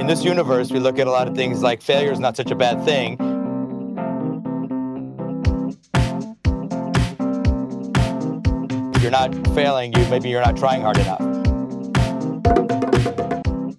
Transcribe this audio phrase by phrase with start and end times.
[0.00, 2.50] in this universe, we look at a lot of things like failure is not such
[2.50, 3.18] a bad thing.
[8.94, 11.20] If you're not failing, you maybe you're not trying hard enough.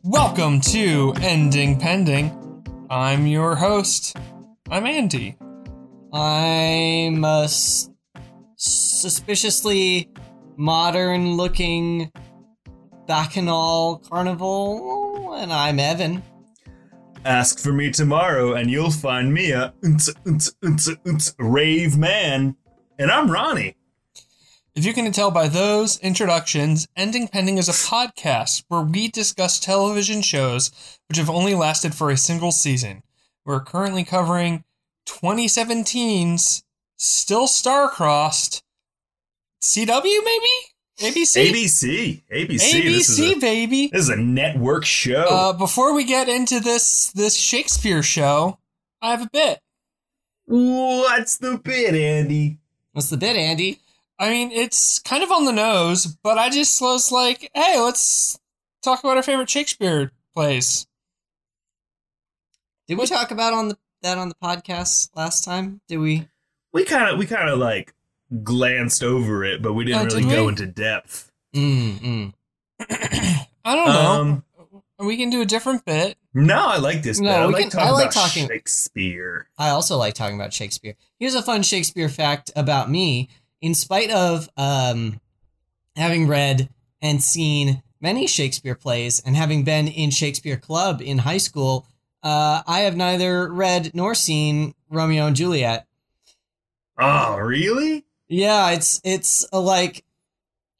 [0.04, 2.29] Welcome to Ending Pending.
[2.91, 4.15] I'm your host.
[4.69, 5.38] I'm Andy.
[6.13, 7.89] I'm a s-
[8.57, 10.11] suspiciously
[10.55, 12.11] modern looking
[13.07, 15.00] bacchanal carnival,
[15.34, 16.23] and I'm Evan.
[17.23, 19.73] Ask for me tomorrow, and you'll find me a
[21.40, 22.55] rave man.
[22.99, 23.76] And I'm Ronnie.
[24.73, 29.59] If you can tell by those introductions, Ending Pending is a podcast where we discuss
[29.59, 30.71] television shows
[31.09, 33.04] which have only lasted for a single season.
[33.45, 34.63] We're currently covering
[35.07, 36.63] 2017's
[36.98, 38.63] Still Star-Crossed
[39.62, 40.70] CW, maybe?
[41.02, 41.52] ABC?
[41.52, 42.22] ABC.
[42.32, 42.48] ABC.
[42.48, 43.88] this, is ABC, a, baby.
[43.88, 45.24] this is a network show.
[45.24, 48.60] Uh, before we get into this this Shakespeare show,
[49.02, 49.60] I have a bit.
[50.46, 52.60] What's the bit, Andy?
[52.93, 53.80] What's the bit, Andy?
[54.20, 58.40] I mean, it's kind of on the nose, but I just was like, hey, let's
[58.84, 60.86] talk about our favorite Shakespeare plays.
[62.88, 65.81] Did we talk about on the that on the podcast last time?
[65.88, 66.28] Did we?
[66.74, 67.94] We kind of we kind of like
[68.44, 70.50] glanced over it, but we didn't Oh, did really go we?
[70.50, 71.31] into depth.
[71.56, 72.34] Mm, mm.
[73.66, 74.12] I don't know.
[74.12, 74.44] Um,
[75.07, 76.16] we can do a different bit.
[76.34, 77.19] no, I like this.
[77.19, 77.35] No, bit.
[77.38, 79.47] I like can- talking I like about talking- Shakespeare.
[79.57, 80.96] I also like talking about Shakespeare.
[81.19, 83.29] Here's a fun Shakespeare fact about me.
[83.62, 85.19] In spite of um,
[85.96, 86.69] having read
[87.02, 91.85] and seen many Shakespeare plays and having been in Shakespeare Club in high school,
[92.24, 95.85] uh, I have neither read nor seen Romeo and Juliet.
[96.97, 98.06] Oh, really?
[98.31, 100.06] Yeah, it's it's uh, like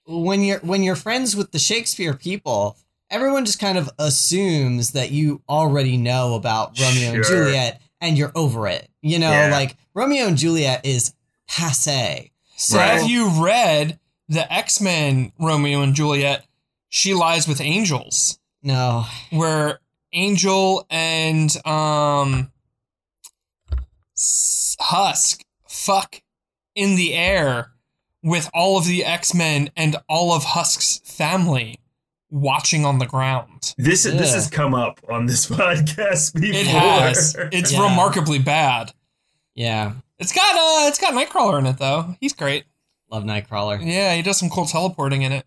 [0.08, 2.78] when you're when you're friends with the Shakespeare people,
[3.10, 8.32] everyone just kind of assumes that you already know about Romeo and Juliet and you're
[8.36, 8.90] over it.
[9.02, 9.52] You know, Yeah.
[9.52, 11.14] like Romeo and Juliet is
[11.48, 12.32] passe.
[12.56, 13.00] So Right.
[13.02, 16.46] Have you read the X Men Romeo and Juliet?
[16.88, 19.80] She lies with angels, no, where
[20.14, 22.52] Angel and um
[24.80, 26.22] Husk fuck
[26.76, 27.72] in the air
[28.24, 31.80] with all of the X Men and all of Husk's family
[32.30, 33.74] watching on the ground.
[33.78, 36.60] This this has come up on this podcast before.
[36.62, 37.36] It has.
[37.52, 37.90] It's Yeah.
[37.90, 38.94] remarkably bad.
[39.56, 42.16] yeah, It's got uh, it's got Nightcrawler in it though.
[42.22, 42.66] He's great.
[43.10, 43.84] love Nightcrawler.
[43.86, 45.46] Yeah, he does some cool teleporting in it.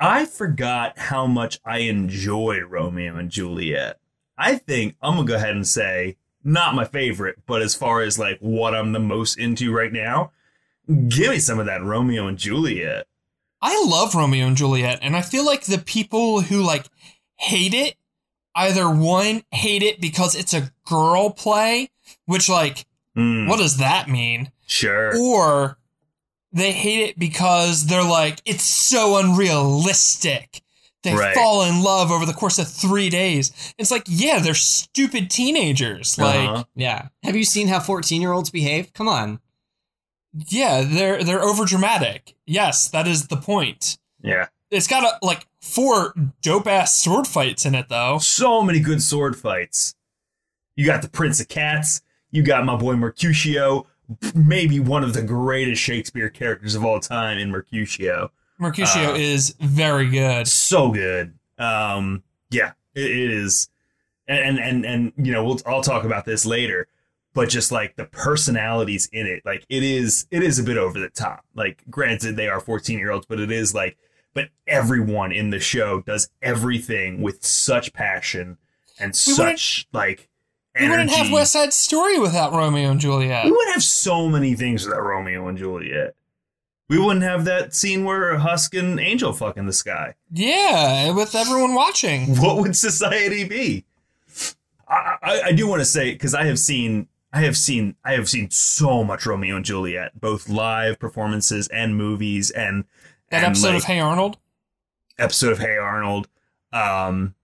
[0.00, 3.98] I forgot how much I enjoy Romeo and Juliet.
[4.38, 6.16] I think I'm gonna go ahead and say
[6.48, 10.32] not my favorite, but as far as like what I'm the most into right now,
[11.08, 13.06] give me some of that Romeo and Juliet.
[13.60, 16.86] I love Romeo and Juliet, and I feel like the people who like
[17.36, 17.96] hate it
[18.54, 21.90] either one hate it because it's a girl play,
[22.26, 24.52] which like Hmm, what does that mean?
[24.66, 25.12] Sure.
[25.18, 25.78] Or
[26.52, 30.62] they hate it because they're like it's so unrealistic.
[31.04, 31.34] They Right.
[31.34, 33.52] fall in love over the course of three days.
[33.78, 36.18] It's like, yeah, they're stupid teenagers.
[36.18, 36.64] Like, Uh-huh.
[36.74, 37.08] Yeah.
[37.22, 38.92] Have you seen how 14 year olds behave?
[38.94, 39.40] Come on.
[40.48, 42.34] yeah, they're they're over dramatic.
[42.46, 43.98] Yes, that is the point.
[44.22, 44.48] Yeah.
[44.70, 48.18] It's got a, like four dope ass sword fights in it though.
[48.18, 49.94] So many good sword fights.
[50.76, 52.02] You got the Prince of Cats.
[52.30, 53.86] You got my boy Mercutio,
[54.34, 58.30] maybe one of the greatest Shakespeare characters of all time in Mercutio.
[58.58, 60.48] Mercutio Uh, is very good.
[60.48, 61.34] so good.
[61.58, 63.68] Um, yeah, it, it is,
[64.26, 66.86] and and and you know we'll I'll talk about this later,
[67.34, 70.98] but just like the personalities in it, like it is it is a bit over
[70.98, 71.44] the top.
[71.54, 73.96] Like, granted, they are fourteen year olds, but it is like,
[74.34, 78.56] but everyone in the show does everything with such passion
[79.00, 80.28] and We such like
[80.78, 83.44] We wouldn't have West Side Story without Romeo and Juliet.
[83.46, 86.14] we would have so many things without Romeo and Juliet.
[86.88, 90.14] We wouldn't have that scene where Husk and Angel fuck in the sky.
[90.32, 92.36] Yeah, with everyone watching.
[92.40, 93.84] what would society be?
[94.88, 98.12] I, I, I do want to say because I have seen I have seen I
[98.12, 102.84] have seen so much Romeo and Juliet, both live performances and movies, and
[103.30, 104.38] That and, episode of Hey Arnold.
[105.18, 106.28] episode of Hey Arnold.
[106.72, 107.34] Um,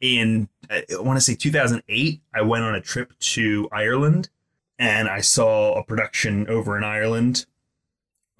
[0.00, 4.28] in I want to say 2008, I went on a trip to Ireland,
[4.78, 7.46] and I saw a production over in Ireland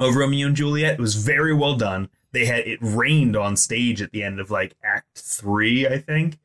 [0.00, 0.94] of Romeo and Juliet.
[0.94, 2.08] It was very well done.
[2.32, 6.38] They had it rained on stage at the end of like Act Three, I think.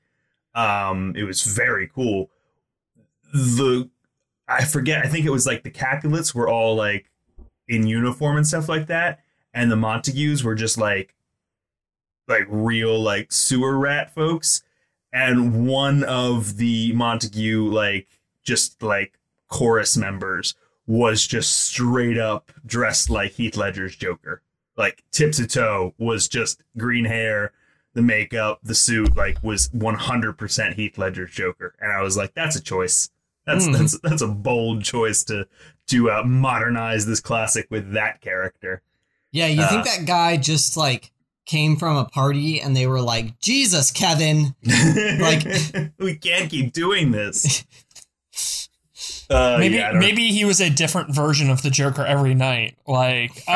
[0.54, 2.30] Um, it was very cool.
[3.34, 3.90] The
[4.48, 5.04] I forget.
[5.04, 7.10] I think it was like the Capulets were all like
[7.68, 9.20] in uniform and stuff like that,
[9.54, 11.16] and the Montagues were just like
[12.28, 14.62] like real like sewer rat folks.
[15.14, 18.08] and one of the Montague like
[18.44, 19.18] just like
[19.48, 20.56] chorus members
[20.88, 24.42] was just straight up dressed like Heath Ledger's Joker.
[24.78, 27.54] Like tip to toe was just green hair,
[27.94, 31.74] the makeup, the suit, like was 100% Heath Ledger's Joker.
[31.80, 33.10] And I was like, that's a choice.
[33.46, 33.74] That's Hmm.
[33.74, 35.48] that's that's a bold choice to
[35.88, 38.82] to uh, modernize this classic with that character.
[39.32, 41.12] Yeah, you Uh, think that guy just like
[41.46, 44.56] came from a party and they were like, Jesus, Kevin.
[45.20, 45.46] like
[46.00, 47.64] we can't keep doing this.
[49.30, 52.34] Uh, maybe yeah, I don't- maybe he was a different version of the Joker every
[52.36, 52.76] night.
[52.88, 53.54] Like, oh,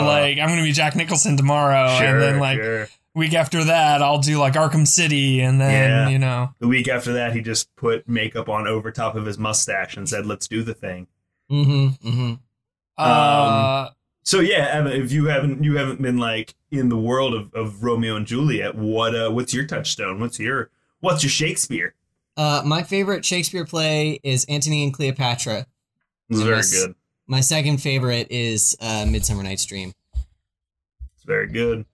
[0.00, 2.88] Uh, like I'm gonna be Jack Nicholson tomorrow, Sure, and then like sure.
[3.14, 6.08] week after that I'll do like Arkham City, and then Yeah.
[6.08, 9.36] you know, The week after that, he just put makeup on over top of his
[9.38, 11.06] mustache and said, "Let's do the thing."
[11.50, 12.08] Mm-hmm.
[12.08, 12.32] Mm-hmm.
[12.96, 13.88] uh,
[14.22, 17.82] So yeah, Evan, if you haven't you haven't been like in the world of, of
[17.82, 20.20] Romeo and Juliet, what uh what's your touchstone?
[20.20, 20.70] What's your
[21.00, 21.94] what's your Shakespeare?
[22.40, 25.66] Uh, my favorite Shakespeare play is Antony and Cleopatra.
[26.30, 26.72] It's very Yes.
[26.72, 26.94] good.
[27.26, 29.92] My second favorite is uh, Midsummer Night's Dream.
[30.14, 31.84] It's very good.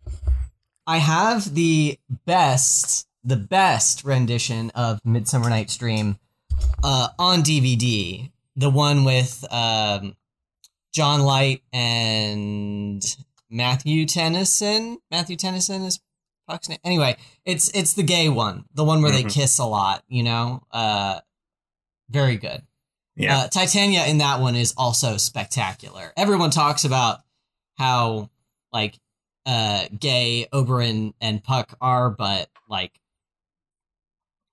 [0.86, 6.16] I have the best, the best rendition of Midsummer Night's Dream
[6.84, 8.30] uh, on DVD.
[8.54, 10.14] The one with um,
[10.92, 13.02] John Light and
[13.50, 14.98] Matthew Tennyson.
[15.10, 15.98] Matthew Tennyson is
[16.48, 16.78] Name.
[16.84, 19.30] Anyway, it's it's the gay one, the one where they Mhm.
[19.32, 20.04] kiss a lot.
[20.08, 21.20] You know, uh,
[22.08, 22.62] very good.
[23.16, 23.38] Yeah.
[23.38, 26.12] Uh, Titania in that one is also spectacular.
[26.16, 27.20] Everyone talks about
[27.78, 28.30] how
[28.72, 28.98] like
[29.44, 33.00] uh gay Oberon and Puck are, but like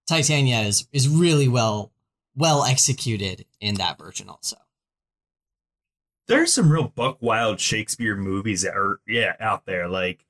[0.07, 1.91] Titania is is really well
[2.35, 4.57] well executed in that version also.
[6.27, 9.87] There's some real buck wild Shakespeare movies that are yeah out there.
[9.87, 10.25] Like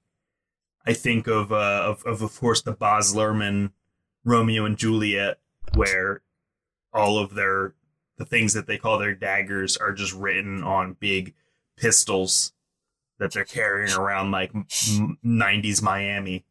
[0.85, 3.71] I think of uh of of, of course the Baz Luhrmann
[4.25, 5.39] Romeo and Juliet,
[5.75, 6.21] where
[6.93, 7.73] all of their
[8.17, 11.33] the things that they call their daggers are just written on big
[11.77, 12.53] pistols
[13.17, 16.45] that they're carrying around like 90s Miami.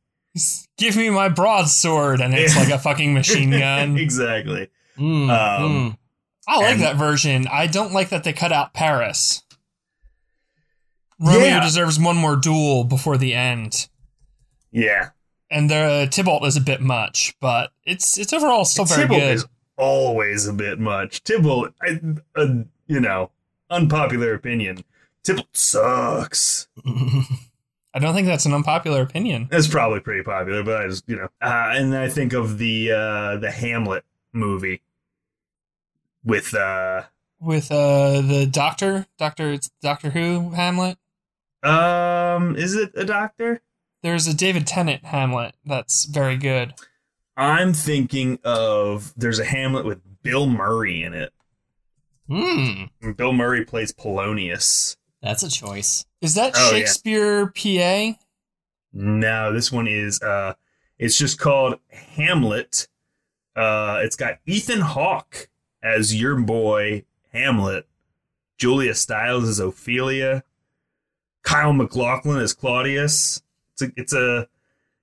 [0.79, 3.97] give me my broadsword, and it's like a fucking machine gun.
[3.97, 4.71] exactly.
[4.99, 5.99] Mm, Um, mm.
[6.49, 7.47] I like And- that version.
[7.47, 9.43] I don't like that they cut out Paris.
[11.21, 11.61] Romeo Yeah.
[11.61, 13.89] deserves one more duel before the end.
[14.73, 15.11] Yeah.
[15.51, 19.35] And the Tybalt is a bit much, but it's it's overall still very Tybalt good.
[19.35, 19.47] is
[19.77, 21.23] always a bit much.
[21.25, 22.01] Tybalt, I,
[22.35, 22.47] uh,
[22.87, 23.31] you know,
[23.71, 24.83] unpopular opinion.
[25.25, 26.69] Tybalt sucks.
[27.95, 29.49] I don't think that's an unpopular opinion.
[29.53, 32.91] It's probably pretty popular, but I just, you know, uh, and I think of the
[32.91, 34.81] uh, the Hamlet movie
[36.25, 37.03] with uh,
[37.41, 40.97] With uh the Doctor, Doctor it's Doctor Who Hamlet.
[41.63, 43.61] um, is it a doctor?
[44.03, 46.75] There's a David Tennant Hamlet that's very good.
[47.37, 51.33] I'm thinking of there's a Hamlet with Bill Murray in it.
[52.31, 54.97] Mm, And Bill Murray plays Polonius.
[55.23, 56.05] that's a choice.
[56.21, 56.79] Is that Oh, yeah.
[56.79, 58.19] Shakespeare PA?
[58.93, 60.55] No, this one is uh
[60.99, 62.89] it's just called Hamlet.
[63.57, 65.49] Uh it's got Ethan Hawke
[65.83, 67.87] as your boy Hamlet,
[68.59, 70.45] Julia Stiles as Ophelia,
[71.43, 73.43] Kyle MacLachlan as Claudius.
[73.83, 74.49] It's a it's a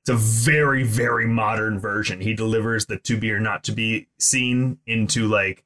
[0.02, 2.22] it's a very very modern version.
[2.22, 5.63] He delivers the to be or not to be scene into like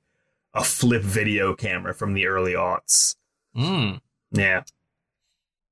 [0.54, 3.16] a flip video camera from the early aughts.
[3.56, 4.00] Mm.
[4.32, 4.64] Yeah.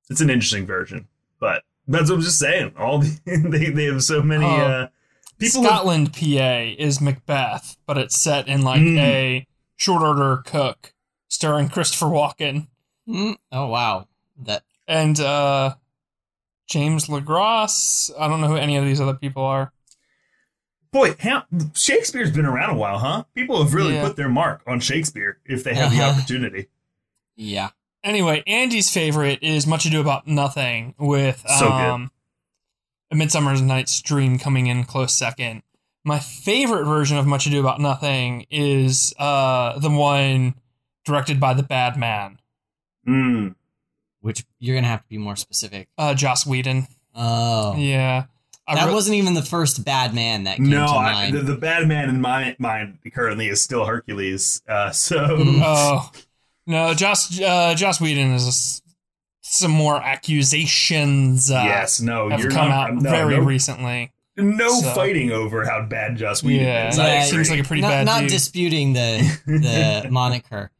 [0.09, 1.07] It's an interesting version,
[1.39, 2.73] but that's what I'm just saying.
[2.77, 4.49] All the, they they have so many Oh.
[4.49, 4.87] uh
[5.39, 8.97] people have- Scotland PA is Macbeth, but it's set in like Mm.
[8.99, 10.93] a short order cook
[11.27, 12.67] starring Christopher Walken
[13.07, 13.35] Mm.
[13.51, 15.75] Oh wow, that and uh
[16.71, 18.09] James LeGros.
[18.17, 19.71] I don't know who any of these other people are.
[20.93, 21.15] boy,
[21.73, 23.23] Shakespeare's been around a while, huh?
[23.33, 24.03] People have really Yeah.
[24.07, 26.11] put their mark on Shakespeare if they have the Uh-huh.
[26.19, 26.67] opportunity.
[27.37, 27.69] yeah.
[28.03, 32.11] Anyway, Andy's favorite is Much Ado About Nothing with So um
[33.11, 35.61] A Midsummer's Night's Dream coming in close second.
[36.03, 40.55] My favorite version of Much Ado About Nothing is uh the one
[41.05, 42.39] directed by the bad man,
[43.07, 43.55] Mm.
[44.21, 45.87] Which you're gonna have to be more specific.
[45.97, 46.87] uh Joss Whedon.
[47.15, 48.25] Oh, Yeah.
[48.67, 51.35] I that re- wasn't even the first bad man that came No, to I, mind.
[51.35, 54.61] the, the bad man in my mind currently is still Hercules.
[54.69, 55.61] Uh, so Mm.
[55.65, 56.11] Oh
[56.67, 58.81] no, Joss uh, Joss Whedon is s-
[59.41, 59.97] some more
[60.61, 61.49] accusations.
[61.51, 64.11] Uh, yes, no, have you're come not, out no, very no, recently.
[64.37, 66.97] no so- fighting over how bad Joss Whedon Yeah, is.
[66.97, 68.29] Yeah, it seems like a pretty not, bad not dude.
[68.29, 70.71] disputing the the moniker.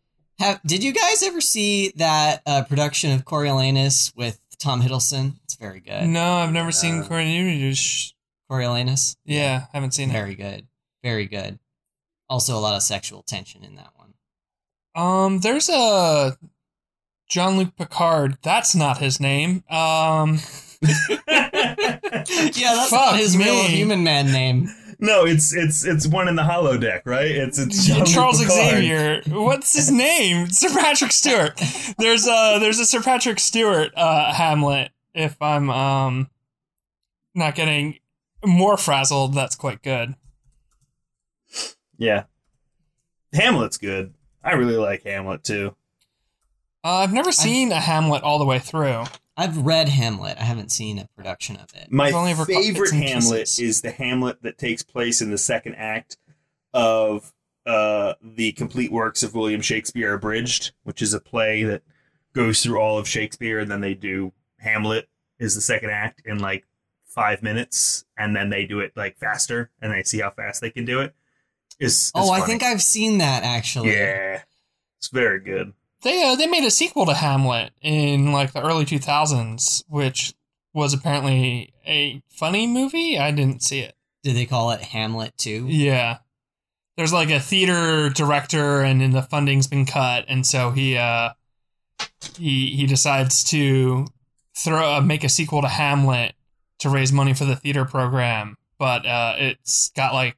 [0.42, 5.36] Have did you guys ever see that uh, production of Coriolanus with Tom Hiddleston?
[5.44, 6.08] It's very good.
[6.08, 8.14] no, I've never seen Uh, Cornelius.
[8.50, 9.16] Coriolanus.
[9.24, 10.14] Yeah, I haven't seen it.
[10.14, 10.68] Very good.
[11.04, 11.60] Very good.
[12.30, 14.14] Also, a lot of sexual tension in that one.
[14.96, 16.38] Um, there's a
[17.30, 18.38] Jean-Luc Picard.
[18.42, 19.64] That's not his name.
[19.70, 20.40] Um,
[20.84, 24.68] Yeah, that's Fuck not his real human man name.
[25.04, 27.32] No, it's it's it's one in the holodeck, right?
[27.32, 28.56] It's it's Yeah, Jean-Luc Charles Picard.
[28.56, 29.22] Xavier.
[29.28, 30.50] What's his name?
[30.50, 31.60] Sir Patrick Stewart.
[31.98, 34.92] There's a there's a Sir Patrick Stewart uh, Hamlet.
[35.16, 36.30] If I'm um
[37.34, 37.98] not getting
[38.46, 40.16] more frazzled, that's quite good.
[41.98, 42.26] Yeah,
[43.34, 44.14] Hamlet's good.
[44.44, 45.76] I really like Hamlet too.
[46.84, 49.04] Uh, I've never seen a Hamlet all the way through.
[49.42, 50.38] I've read Hamlet.
[50.38, 51.92] I haven't seen a production of it.
[51.92, 55.38] My only ever caught bits favorite Hamlet is the Hamlet that takes place in the
[55.38, 56.18] second act
[56.74, 57.34] of
[57.66, 61.82] uh, the complete works of William Shakespeare abridged, which is a play that
[62.34, 66.38] goes through all of Shakespeare, and then they do Hamlet is the second act in
[66.38, 66.66] like
[67.06, 70.70] five minutes, and then they do it like faster, and they see how fast they
[70.70, 71.16] can do it.
[71.80, 73.92] Is Oh, I think I've seen that actually.
[73.92, 74.44] yeah,
[75.00, 75.74] it's very good.
[76.04, 80.34] They uh, they made a sequel to Hamlet in like the early 2000s, which
[80.74, 83.20] was apparently a funny movie.
[83.20, 83.96] I didn't see it.
[84.24, 85.66] Did they call it Hamlet too?
[85.68, 86.20] Yeah.
[86.98, 91.30] There's like a theater director and then the funding's been cut and so he uh
[92.38, 94.06] he he decides to
[94.56, 96.34] throw uh, make a sequel to Hamlet
[96.80, 100.38] to raise money for the theater program, but uh it's got like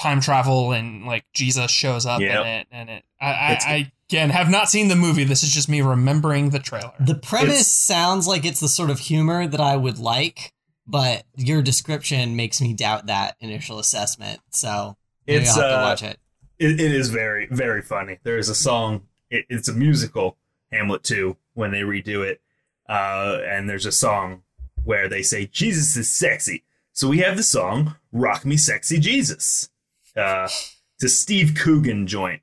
[0.00, 2.40] time travel and like Jesus shows up Yep.
[2.40, 5.24] in it and it I I, I again have not seen the movie.
[5.24, 6.92] This is just me remembering the trailer.
[7.00, 10.52] The premise It's- sounds like it's the sort of humor that I would like,
[10.86, 14.40] but your description makes me doubt that initial assessment.
[14.50, 16.18] So maybe It's I'll have to uh, watch it.
[16.58, 20.36] it, it is very very funny there is a song it, it's a musical
[20.70, 22.40] hamlet 2 when they redo it
[22.88, 24.42] uh, and there's a song
[24.84, 26.62] where they say jesus is sexy
[26.92, 29.68] so we have the song rock me sexy jesus
[30.16, 30.46] uh,
[30.94, 32.42] it's a steve coogan joint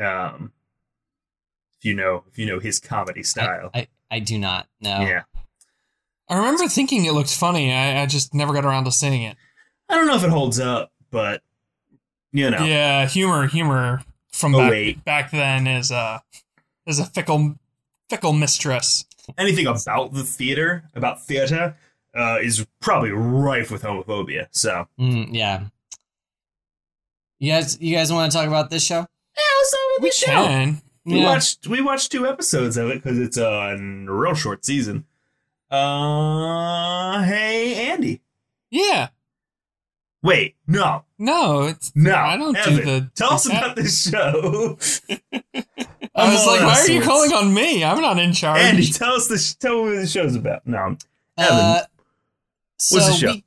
[0.00, 0.52] um,
[1.78, 5.00] if you know if you know his comedy style I, I, I do not know.
[5.00, 5.22] yeah
[6.30, 7.72] I remember thinking it looked funny.
[7.72, 9.36] I, I just never got around to seeing it.
[9.88, 11.42] i don't know if it holds up but
[12.32, 15.04] you know Yeah, humor, humor from Oh, back, wait.
[15.04, 16.22] back then is a
[16.86, 17.54] is a fickle
[18.10, 19.04] fickle mistress.
[19.38, 21.76] anything about the theater about theater
[22.14, 25.64] uh, is probably rife with homophobia so Mm, yeah.
[27.38, 29.06] You guys, you guys want to talk about this show?
[29.38, 30.46] Yeah, what's up with We the show?
[30.46, 30.82] can.
[31.04, 31.24] We Yeah.
[31.24, 35.04] watched we watched two episodes of it because it's a real short season.
[35.70, 38.20] Uh, hey Andy.
[38.70, 39.08] Yeah.
[40.22, 42.12] Wait, no, No, it's no.
[42.14, 43.10] I don't Evan, do the.
[43.14, 44.76] Tell us the- about this show.
[46.14, 47.84] I was like, why out are you calling on me?
[47.84, 48.60] I'm not in charge.
[48.60, 49.54] Andy, tell us this.
[49.54, 50.66] Tell me what the show's about.
[50.66, 50.96] No,
[51.36, 51.56] Evan.
[51.56, 51.80] Uh,
[52.78, 53.26] so What's the show?
[53.28, 53.44] we- it-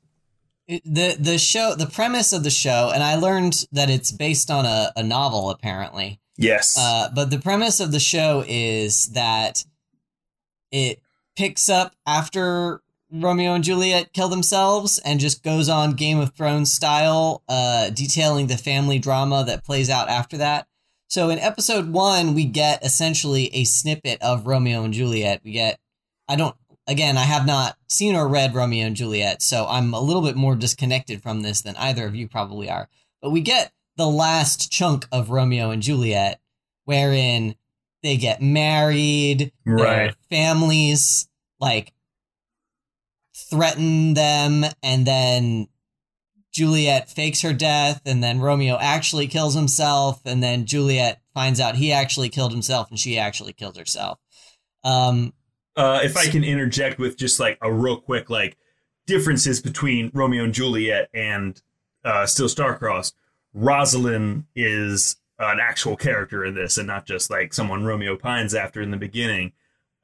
[0.84, 4.66] the the show the premise of the show, and I learned that it's based on
[4.66, 6.20] a, a novel apparently.
[6.36, 9.64] yes, Uh, but the premise of the show is that
[10.70, 11.00] it
[11.36, 16.72] picks up after Romeo and Juliet kill themselves and just goes on Game of Thrones
[16.72, 20.66] style, uh, detailing the family drama that plays out after that.
[21.08, 25.42] So in episode one, we get essentially a snippet of Romeo and Juliet.
[25.44, 25.78] We get,
[26.26, 30.00] I don't, again, I have not seen or read Romeo and Juliet, so I'm a
[30.00, 32.88] little bit more disconnected from this than either of you probably are.
[33.20, 36.40] But we get the last chunk of Romeo and Juliet,
[36.84, 37.54] wherein
[38.02, 40.14] they get married, their Right.
[40.28, 41.28] families
[41.60, 41.92] like
[43.34, 45.68] threaten them, and then
[46.52, 51.76] Juliet fakes her death, and then Romeo actually kills himself, and then Juliet finds out
[51.76, 54.18] he actually killed himself, and she actually killed herself.
[54.84, 55.32] Um,
[55.76, 58.56] uh, if I can interject with just like a real quick like
[59.06, 61.60] differences between Romeo and Juliet and
[62.04, 63.14] uh, Still Starcrossed,
[63.54, 68.80] Rosalind is an actual character in this and not just like someone Romeo pines after
[68.80, 69.52] in the beginning.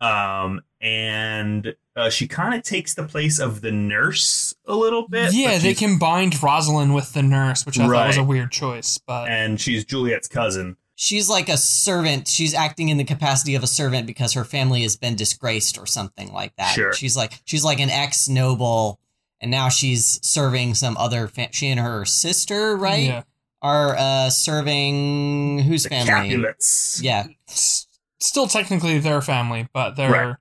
[0.00, 5.32] Um, and uh, she kind of takes the place of the nurse a little bit.
[5.34, 8.98] yeah, they combined Rosalind with the nurse, which I thought was a weird choice.
[8.98, 10.76] But and she's Juliet's cousin.
[11.00, 12.26] She's like a servant.
[12.26, 15.86] She's acting in the capacity of a servant because her family has been disgraced or
[15.86, 16.72] something like that.
[16.74, 16.92] Sure.
[16.92, 18.98] She's like she's like an ex noble,
[19.40, 21.28] and now she's serving some other.
[21.28, 23.22] Fa- she and her sister, right, Yeah.
[23.62, 26.30] are uh, serving whose The family?
[26.30, 27.00] Capulets.
[27.02, 27.86] Yeah, S-
[28.20, 30.36] Still technically their family, but they're Right.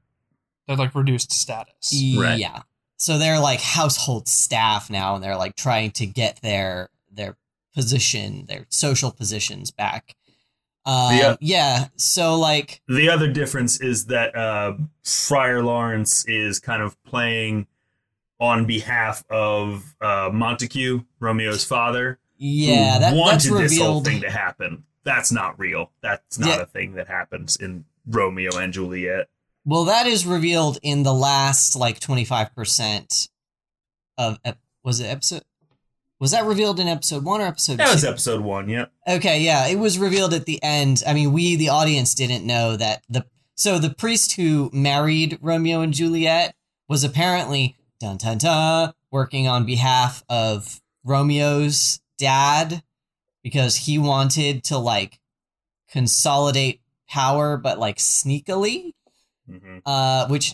[0.67, 1.93] they're like reduced status.
[2.17, 2.39] Right.
[2.39, 2.63] yeah.
[2.97, 7.37] So they're like household staff now, and they're like trying to get their their
[7.75, 10.15] position, their social positions back.
[10.87, 11.35] Um, Yeah.
[11.41, 11.87] yeah.
[11.97, 17.67] So like The other difference is that uh, Friar Lawrence is kind of playing
[18.39, 22.19] on behalf of uh, Montague, Romeo's father.
[22.37, 24.83] Yeah, that, wanted that's this whole thing to happen.
[25.03, 25.91] That's not real.
[26.01, 26.61] That's not Yeah.
[26.61, 29.27] a thing that happens in Romeo and Juliet.
[29.65, 33.27] Well, that is revealed in the last like twenty five percent
[34.17, 35.43] of ep- was it episode?
[36.19, 38.69] Was that revealed in episode one or episode That was episode one.
[38.69, 38.85] Yeah.
[39.07, 41.03] Okay, yeah, it was revealed at the end.
[41.05, 45.81] I mean, we the audience didn't know that the so the priest who married Romeo
[45.81, 46.55] and Juliet
[46.87, 52.83] was apparently dun dun dun working on behalf of Romeo's dad
[53.43, 55.19] because he wanted to like
[55.89, 58.91] consolidate power but like sneakily
[59.47, 60.53] hmm uh, which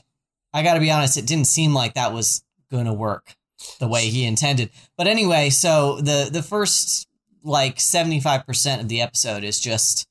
[0.54, 3.36] I got to be honest, it didn't seem like that was going to work
[3.80, 4.70] the way he intended.
[4.98, 7.08] But anyway, so the the first
[7.44, 10.08] like seventy five percent of the episode is just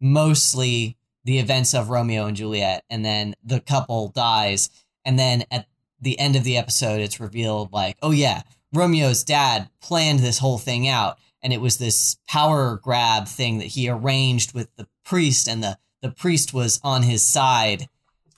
[0.00, 4.70] mostly the events of Romeo and Juliet, and then the couple dies,
[5.04, 5.66] and then at
[6.00, 10.58] the end of the episode, it's revealed like, oh yeah, Romeo's dad planned this whole
[10.58, 15.48] thing out, and it was this power grab thing that he arranged with the priest,
[15.48, 17.88] and the the priest was on his side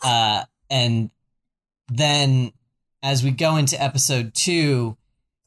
[0.03, 1.11] uh, and
[1.89, 2.53] then
[3.02, 4.97] as we go into episode two,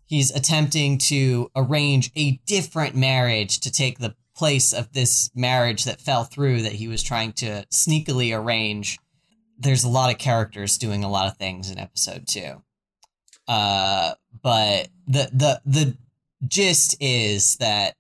[0.05, 6.01] he's attempting to arrange a different marriage to take the place of this marriage that
[6.01, 8.98] fell through that he was trying to sneakily arrange.
[9.58, 12.62] There's a lot of characters doing a lot of things in episode two.
[13.48, 15.98] Uh, but the the the
[16.48, 17.96] gist is that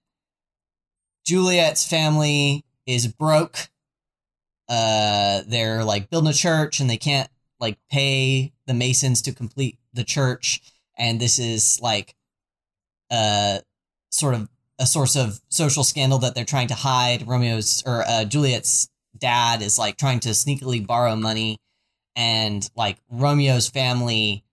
[1.25, 3.69] Juliet's family is broke
[4.67, 7.29] uh they're like building a church and they can't
[7.59, 10.61] like pay the masons to complete the church
[10.97, 12.15] and this is like
[13.09, 13.59] uh
[14.09, 14.47] sort of
[14.79, 17.27] a source of social scandal that they're trying to hide.
[17.27, 21.57] Romeo's or uh juliet's dad is like trying to sneakily borrow money
[22.15, 24.45] and like romeo's family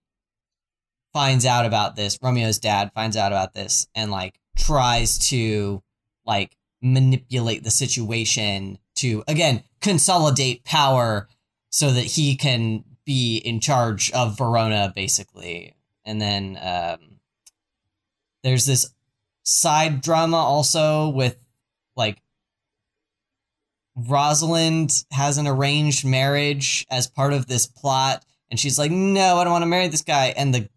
[1.13, 5.81] finds out about this romeo's dad finds out about this and like tries to
[6.25, 11.27] like manipulate the situation to again consolidate power
[11.71, 15.73] so that he can be in charge of Verona basically.
[16.05, 17.19] And then um
[18.43, 18.93] there's this
[19.43, 21.35] side drama also with
[21.95, 22.21] like
[23.95, 29.43] Rosalind has an arranged marriage as part of this plot and she's like no I
[29.43, 30.69] don't want to marry this guy and the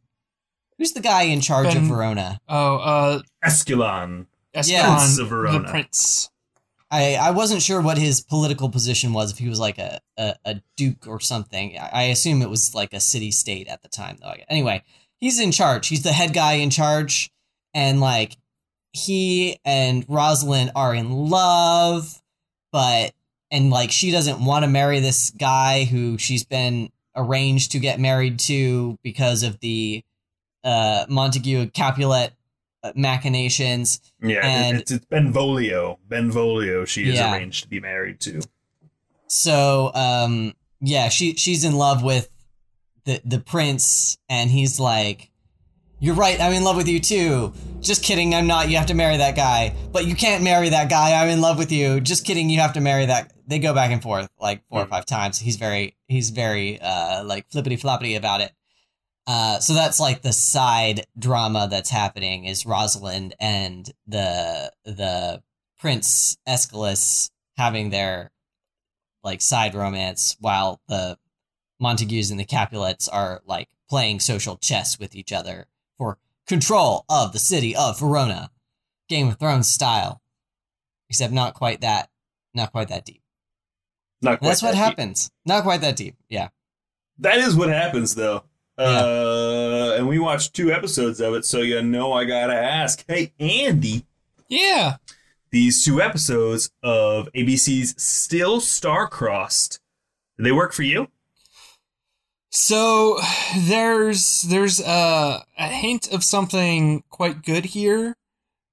[0.79, 4.27] who's the guy in charge of Verona Oh, uh, Escalon.
[4.55, 5.59] Escalon, Prince of Verona.
[5.61, 6.31] the prince.
[6.93, 10.35] I, I wasn't sure what his political position was if he was like a, a,
[10.45, 11.79] a duke or something.
[11.79, 14.35] I, assume it was like a city state at the time though.
[14.47, 14.85] Anyway,
[15.19, 15.89] he's in charge.
[15.89, 17.33] He's the head guy in charge,
[17.73, 18.37] and like
[18.93, 22.21] he and Rosalind are in love,
[22.73, 23.15] but
[23.51, 28.01] and like she doesn't want to marry this guy who she's been arranged to get
[28.01, 30.05] married to because of the
[30.63, 32.35] uh Montague Capulet
[32.95, 34.01] machinations.
[34.23, 35.99] Yeah, And- it's, it's Benvolio.
[36.09, 36.85] Benvolio.
[36.85, 37.33] She is Yeah.
[37.33, 38.41] arranged to be married to.
[39.27, 42.29] So um yeah, she she's in love with
[43.05, 45.31] the the prince and he's like
[46.01, 47.53] you're right, I'm in love with you too.
[47.81, 48.69] Just kidding, I'm not.
[48.69, 49.73] You have to marry that guy.
[49.93, 51.13] But you can't marry that guy.
[51.23, 52.01] I'm in love with you.
[52.01, 53.33] Just kidding, you have to marry that.
[53.47, 54.91] They go back and forth like four or Hmm.
[54.91, 55.39] five times.
[55.39, 58.53] He's very he's very uh like flippity floppity about it.
[59.27, 65.43] Uh so that's like the side drama that's happening is Rosalind and the the
[65.79, 68.31] Prince Escalus having their
[69.23, 71.19] like side romance while the
[71.81, 75.67] Montagues and the Capulets are like playing social chess with each other
[75.99, 78.51] for control of the city of Verona.
[79.09, 80.23] Game of Thrones style.
[81.09, 82.09] Except not quite that
[82.55, 83.23] not quite that deep.
[84.21, 84.79] Not quite That's what deep.
[84.79, 85.31] happens.
[85.45, 86.17] Not quite that deep.
[86.29, 86.49] Yeah.
[87.19, 88.45] That is what happens, though.
[88.83, 93.05] Uh, and we watched two episodes of it, so you know I gotta ask.
[93.09, 94.05] Hey, Andy,
[94.49, 94.97] Yeah.
[95.51, 99.81] these two episodes of ABC's Still Star-Crossed,
[100.39, 101.09] they work for you?
[102.51, 103.19] So
[103.57, 108.17] there's there's a, a hint of something quite good here,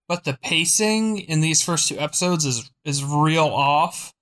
[0.07, 4.13] but the pacing in these first two episodes is is real off.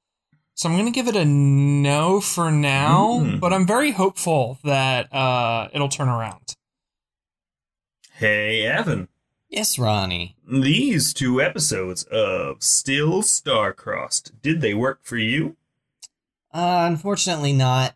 [0.58, 3.40] So I'm gonna give it a no for now, Mm.
[3.40, 6.56] but I'm very hopeful that uh, it'll turn around.
[8.14, 9.08] Hey, Evan.
[9.50, 10.36] Yes, Ronnie.
[10.52, 15.58] These two episodes of Still Star-Crossed, did they work for you?
[16.52, 17.94] Uh, unfortunately not.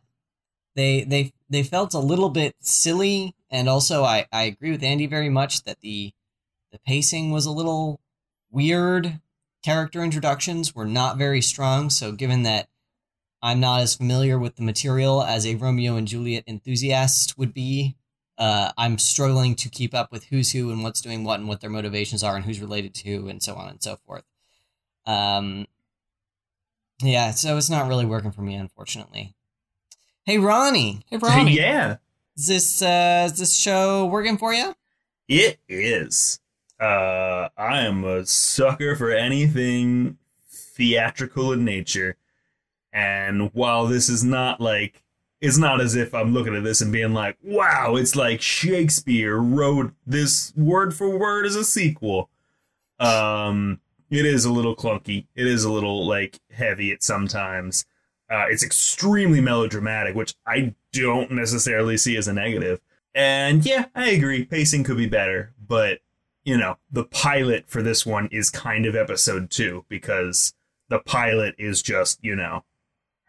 [0.75, 5.07] They they they felt a little bit silly, and also I I agree with Andy
[5.07, 6.13] very much that the
[6.71, 7.99] the pacing was a little
[8.51, 9.19] weird.
[9.63, 11.89] Character introductions were not very strong.
[11.89, 12.67] So given that
[13.41, 17.95] I'm not as familiar with the material as a Romeo and Juliet enthusiast would be,
[18.37, 21.61] uh, I'm struggling to keep up with who's who and what's doing what and what
[21.61, 24.23] their motivations are and who's related to who and so on and so forth.
[25.05, 25.67] Um,
[27.01, 29.35] yeah, so it's not really working for me, unfortunately.
[30.23, 31.53] Hey, Ronnie, Hey, Ronnie.
[31.57, 31.97] yeah,
[32.37, 34.75] is this uh, is this show working for you?
[35.27, 36.40] it is.
[36.81, 40.17] Uh, I am a sucker for anything
[40.49, 42.17] theatrical in nature,
[42.91, 45.03] and while this is not like,
[45.39, 49.37] it's not as if I'm looking at this and being like, "Wow, it's like Shakespeare
[49.37, 52.31] wrote this word for word as a sequel."
[52.99, 55.27] Um, it is a little clunky.
[55.35, 57.85] It is a little like heavy at sometimes.
[58.27, 62.81] Uh, it's extremely melodramatic, which I don't necessarily see as a negative.
[63.13, 64.45] And yeah, I agree.
[64.45, 65.99] Pacing could be better, but
[66.43, 70.53] you know, the pilot for this one is kind of episode two because
[70.89, 72.63] the pilot is just, you know,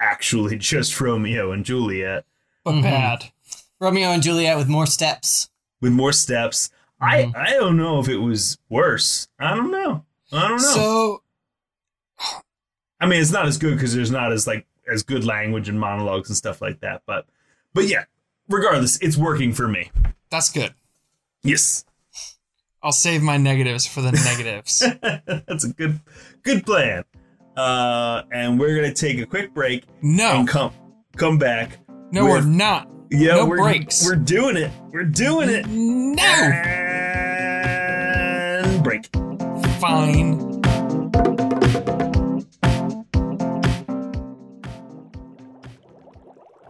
[0.00, 2.24] actually just Romeo and Juliet
[2.64, 2.82] But Mhm.
[2.82, 3.32] bad.
[3.80, 5.50] Romeo and Juliet with more steps.
[5.80, 6.70] with more steps.
[7.00, 7.34] Mhm.
[7.36, 9.28] I I don't know if it was worse.
[9.38, 10.04] I don't know.
[10.32, 10.74] I don't know.
[10.74, 11.22] So
[13.00, 15.78] I mean, it's not as good because there's not as like as good language and
[15.80, 17.02] monologues and stuff like that.
[17.06, 17.26] But
[17.74, 18.04] but yeah,
[18.48, 19.90] regardless, it's working for me.
[20.30, 20.72] that's good.
[21.42, 21.84] Yes,
[22.82, 24.80] I'll save my negatives for the negatives.
[25.46, 26.00] that's a good
[26.42, 27.04] good plan.
[27.56, 30.72] Uh, and we're gonna take a quick break No, and come
[31.16, 31.78] come back.
[32.10, 32.88] no, we're not.
[33.10, 34.04] Yeah, No we're, breaks.
[34.06, 34.70] We're doing it.
[34.90, 35.66] We're doing it.
[35.68, 36.22] No,
[38.64, 39.06] And break.
[39.78, 40.50] fine.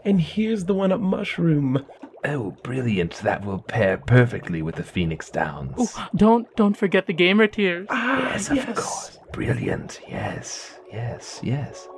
[0.04, 1.84] And here's the one up mushroom.
[2.24, 3.14] Oh, brilliant.
[3.16, 5.74] That will pair perfectly with the Phoenix Downs.
[5.76, 7.86] Oh, don't don't forget the gamer tears.
[7.90, 9.18] Ah, yes, of course.
[9.32, 10.00] Brilliant.
[10.08, 11.88] Yes, yes, yes.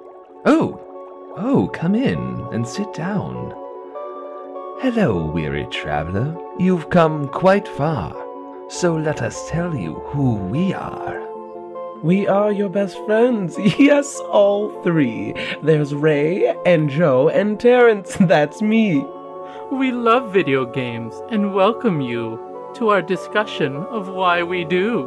[0.46, 0.80] Oh,
[1.36, 2.18] oh, come in
[2.52, 3.52] and sit down.
[4.80, 6.36] Hello, weary traveler.
[6.58, 8.14] You've come quite far.
[8.70, 11.22] So let us tell you who we are.
[12.02, 13.56] We are your best friends.
[13.78, 15.34] Yes, all three.
[15.62, 18.16] There's Ray and Joe and Terrence.
[18.20, 19.04] That's me.
[19.72, 22.38] We love video games and welcome you
[22.74, 25.04] to our discussion of why we do.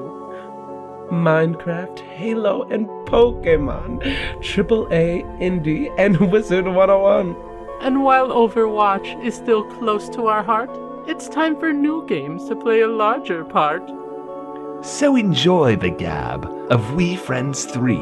[1.12, 4.02] Minecraft, Halo, and Pokemon.
[4.42, 7.36] AAA, Indie, and Wizard 101.
[7.82, 10.72] And while Overwatch is still close to our heart,
[11.08, 13.88] it's time for new games to play a larger part.
[14.82, 18.00] So enjoy the gab of We Friends 3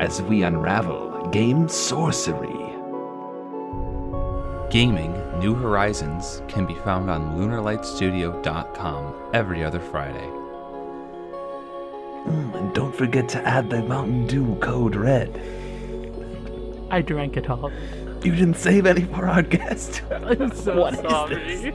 [0.00, 2.58] as we unravel game sorcery.
[4.70, 10.28] Gaming New Horizons can be found on lunarlightstudio.com every other Friday.
[12.24, 15.42] Mm, and don't forget to add the Mountain Dew code red.
[16.92, 17.72] I drank it all.
[18.22, 20.02] You didn't save any for our guest.
[20.12, 21.74] I'm so What is sorry.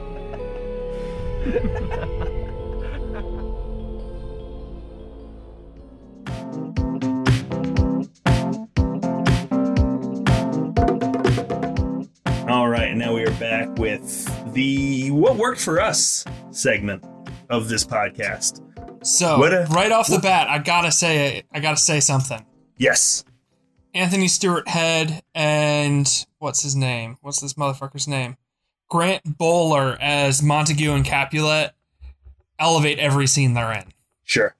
[12.88, 17.04] right, now we are back with the what worked for us segment
[17.50, 18.62] of this podcast.
[19.06, 22.44] So What a- right off the bat, I gotta say, I gotta say something.
[22.76, 23.24] Yes.
[23.94, 27.18] Anthony Stewart Head and what's his name?
[27.20, 28.36] What's this motherfucker's name?
[28.88, 31.72] Grant Bowler as Montague and Capulet
[32.58, 33.92] elevate every scene they're in.
[34.24, 34.54] Sure.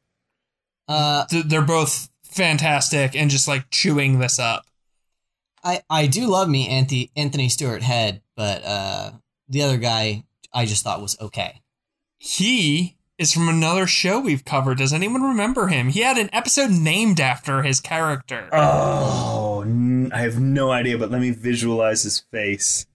[0.87, 4.65] Uh, They're both fantastic and just like chewing this up.
[5.65, 9.11] I I do love me Anthony Anthony Stewart Head, but uh,
[9.49, 11.63] the other guy I just thought was okay.
[12.19, 14.79] He is from another show we've covered.
[14.79, 15.89] Does anyone remember him?
[15.89, 18.49] He had an episode named after his character.
[18.53, 22.87] Oh, n- I have no idea, but let me visualize his face.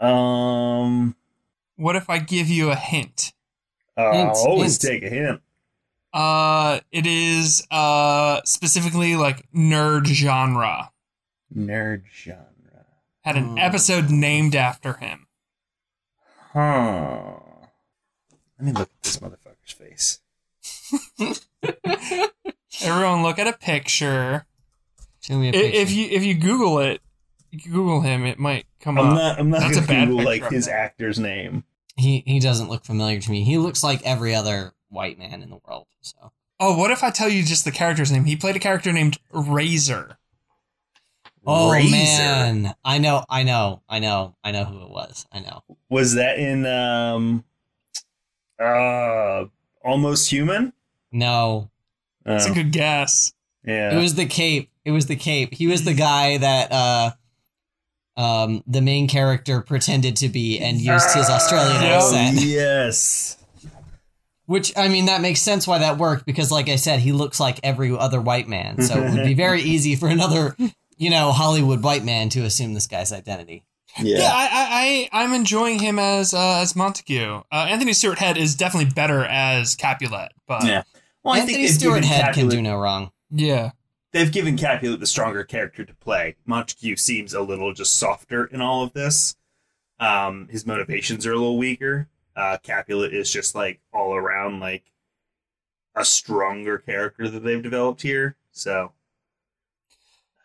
[0.00, 1.16] Um,
[1.76, 3.32] What if I give you a hint?
[3.96, 5.02] uh, Hint, I'll always hint.
[5.02, 5.40] take a hint.
[6.20, 10.90] Uh, it is uh specifically like nerd genre.
[11.56, 12.44] Nerd genre.
[13.22, 13.58] Had an Hmm.
[13.58, 15.26] episode named after him.
[16.52, 17.34] Huh.
[18.58, 20.20] Let me look at this motherfucker's face.
[22.84, 24.44] Everyone, look at a picture.
[25.20, 25.80] Show me a I- picture.
[25.80, 27.00] If you if you Google it,
[27.50, 29.14] you Google him, it might come I'm up.
[29.14, 29.38] not.
[29.38, 31.64] I'm not That's a gonna bad Google like his actor's name.
[31.96, 33.44] he he doesn't look familiar to me.
[33.44, 35.86] He looks like every other white man in the world.
[36.00, 38.24] So Oh, what if I tell you just the character's name?
[38.24, 40.18] He played a character named Razor.
[41.46, 41.92] oh Razor.
[41.92, 45.24] man, I know, I know, I know, I know who it was.
[45.32, 45.62] I know.
[45.88, 47.44] Was that in um,
[48.60, 49.44] uh,
[49.84, 50.72] Almost Human?
[51.12, 51.70] No,
[52.24, 53.32] That's Oh, a good guess.
[53.64, 53.96] yeah.
[53.96, 54.70] it was the cape.
[54.84, 55.54] It was the cape.
[55.54, 57.10] He was the guy that uh
[58.16, 61.92] um, the main character pretended to be and used his Australian Yep.
[62.02, 62.40] accent.
[62.42, 63.36] yes.
[64.48, 67.38] Which I mean, that makes sense why that worked because, like I said, he looks
[67.38, 70.56] like every other white man, so it would be very easy for another,
[70.96, 73.62] you know, Hollywood white man to assume this guy's identity.
[74.00, 74.30] Yeah, Yeah.
[74.32, 77.42] I, I, I, I'm enjoying him as uh, as Montague.
[77.52, 80.84] Uh, Anthony Stewart Head is definitely better as Capulet, but Yeah.
[81.22, 83.10] Well, I Anthony think they've Stewart given Head can do no wrong.
[83.30, 83.72] yeah.
[84.12, 86.36] they've given Capulet the stronger character to play.
[86.46, 89.36] Montague seems a little just softer in all of this.
[90.00, 92.08] Um, his motivations are a little weaker.
[92.38, 94.84] Uh, Capulet is just like all around like
[95.96, 98.36] a stronger character that they've developed here.
[98.52, 98.92] So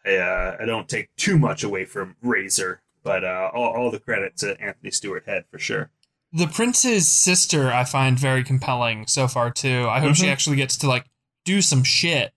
[0.05, 3.99] I, uh, I don't take too much away from Razor, but uh, all, all the
[3.99, 5.91] credit to Anthony Stewart Head for sure.
[6.31, 9.87] The prince's sister I find very compelling so far too.
[9.87, 10.31] I hope she Mhm.
[10.31, 11.05] actually gets to like
[11.45, 12.33] do some shit.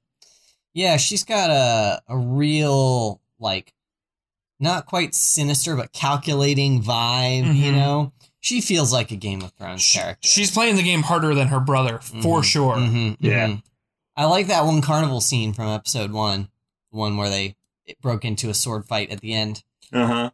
[0.74, 3.72] Yeah, she's got a a real like
[4.60, 7.74] not quite sinister but calculating vibe, you Mhm.
[7.74, 8.12] know.
[8.46, 10.28] She feels like a Game of Thrones She- character.
[10.28, 12.76] she's playing the game harder than her brother for Mhm, sure.
[12.76, 13.46] mhm, Yeah.
[13.48, 13.62] mhm.
[14.16, 16.48] I like that one carnival scene from episode 1,
[16.92, 17.56] the one where they
[17.86, 19.64] it broke into a sword fight at the end.
[19.92, 20.30] Uh huh.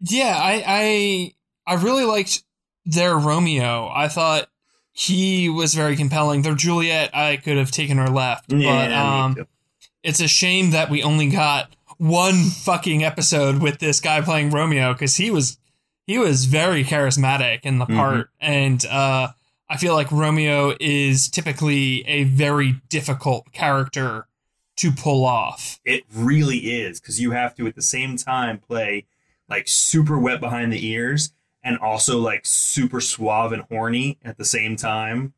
[0.00, 1.34] Yeah, I, I
[1.72, 2.42] I really liked
[2.84, 3.88] their Romeo.
[3.94, 4.48] I thought
[4.92, 6.42] he was very compelling.
[6.42, 8.88] Their Juliet, I could have taken her left, Yeah, but
[9.36, 9.46] me um,
[10.02, 14.92] it's a shame that we only got one fucking episode with this guy playing Romeo
[14.94, 15.58] because he was
[16.06, 17.96] he was very charismatic in the Mhm.
[17.96, 19.28] part, and uh,
[19.68, 24.26] I feel like Romeo is typically a very difficult character
[24.76, 25.80] to pull off.
[25.84, 29.04] It really is because you have to at the same time play
[29.48, 34.44] like super wet behind the ears and also like super suave and horny at the
[34.44, 35.34] same time.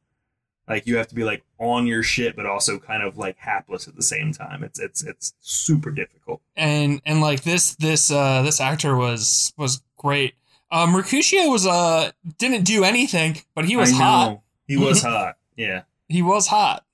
[0.68, 3.86] Like you have to be like on your shit, but also kind of like hapless
[3.86, 4.64] at the same time.
[4.64, 6.40] It's it's it's super difficult.
[6.56, 10.34] and and like this this uh this actor was was great.
[10.74, 14.40] Um Mercutio was uh didn't do anything, but he was hot.
[14.66, 15.36] He was hot.
[15.56, 15.82] Yeah.
[16.08, 16.84] He was hot.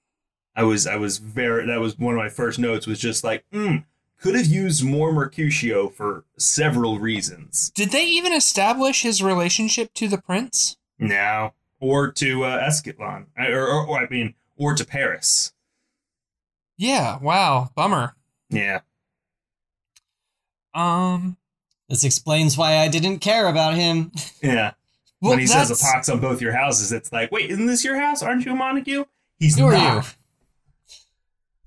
[0.55, 3.45] I was I was very that was one of my first notes was just like,
[3.51, 3.85] mm,
[4.21, 7.71] could have used more Mercutio for several reasons.
[7.71, 10.77] Did they even establish his relationship to the prince?
[10.99, 15.55] now or to uh, Escalon, or, or, or I mean, or to Paris.
[16.77, 18.15] Yeah, wow, bummer.
[18.51, 18.81] Yeah,
[20.75, 21.39] Um
[21.91, 24.13] This explains why I didn't care about him.
[24.43, 24.73] yeah.
[25.21, 27.67] well, when he says a that's- pox on both your houses, it's like, wait, isn't
[27.67, 28.23] this your house?
[28.23, 29.05] Aren't you a Montague?
[29.39, 30.05] He's Who not.
[30.07, 30.11] you?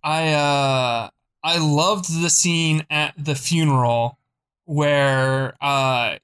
[0.04, 1.10] I uh
[1.44, 4.18] I loved the scene at the funeral
[4.66, 6.18] where uh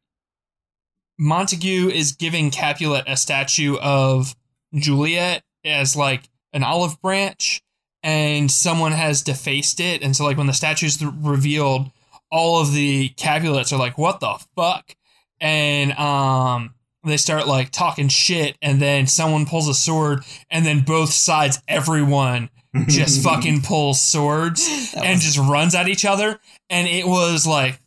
[1.17, 4.35] Montague is giving Capulet a statue of
[4.73, 7.61] Juliet as like an olive branch
[8.03, 11.89] and someone has defaced it and so like when the statue's revealed
[12.31, 14.95] all of the Capulets are like what the fuck
[15.41, 16.73] and um
[17.05, 21.61] they start like talking shit and then someone pulls a sword and then both sides
[21.67, 22.49] everyone
[22.87, 26.39] just fucking pulls swords That and was- just runs at each other.
[26.69, 27.79] And it was like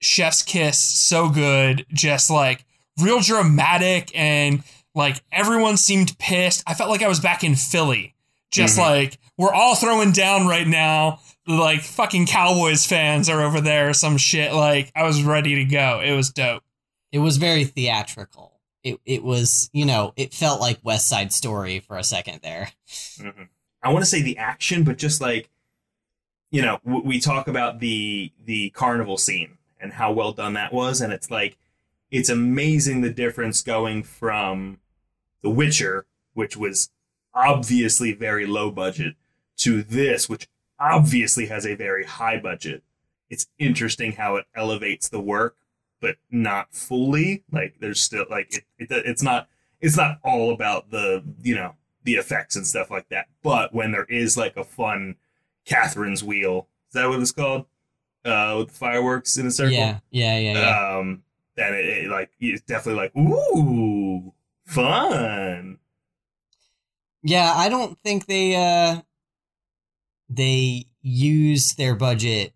[0.00, 2.64] chef's kiss, so good, just like
[3.02, 4.62] real dramatic and
[4.94, 6.62] like everyone seemed pissed.
[6.66, 8.14] I felt like I was back in Philly.
[8.52, 8.82] Just Mhm.
[8.82, 11.20] like we're all throwing down right now.
[11.46, 14.52] Like fucking Cowboys fans are over there or some shit.
[14.54, 16.00] Like I was ready to go.
[16.04, 16.62] It was dope.
[17.12, 18.52] It was very theatrical.
[18.82, 22.70] It it was, you know, it felt like West Side Story for a second there.
[22.88, 23.48] Mhm.
[23.82, 25.50] I want to say the action, but just like
[26.50, 30.72] you know, w- we talk about the the carnival scene and how well done that
[30.72, 31.58] was, and it's like
[32.10, 34.78] it's amazing the difference going from
[35.42, 36.90] The Witcher, which was
[37.34, 39.16] obviously very low budget,
[39.56, 40.46] to this, which
[40.78, 42.82] obviously has a very high budget.
[43.30, 45.56] It's interesting how it elevates the work,
[46.00, 47.42] but not fully.
[47.50, 49.48] Like there's still like it, it it's not
[49.80, 53.26] it's not all about the you know the effects and stuff like that.
[53.42, 55.16] But when there is like a fun
[55.64, 57.66] Catherine's wheel, is that what it's called?
[58.24, 59.74] Uh, with fireworks in a circle.
[59.74, 60.96] Yeah, yeah, yeah, yeah.
[60.96, 61.22] Um,
[61.56, 64.32] then it, it like it's definitely like ooh
[64.66, 65.78] fun.
[67.22, 69.02] Yeah, I don't think they uh
[70.28, 72.52] they use their budget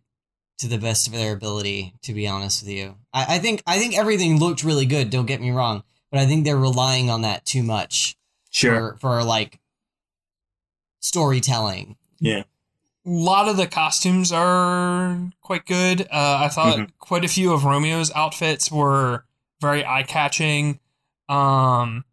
[0.59, 2.97] to the best of their ability, to be honest with you.
[3.13, 5.85] I, I think I think everything looked really good, don't get me wrong.
[6.11, 8.17] But I think they're relying on that too much
[8.53, 9.61] for, for like
[11.01, 11.97] storytelling.
[12.19, 12.41] Yeah.
[12.41, 12.45] A
[13.11, 16.03] lot of the costumes are quite good.
[16.11, 16.91] Uh, I thought Mhm.
[16.99, 19.25] quite a few of Romeo's outfits were
[19.61, 20.81] very eye catching.
[21.29, 22.05] Um,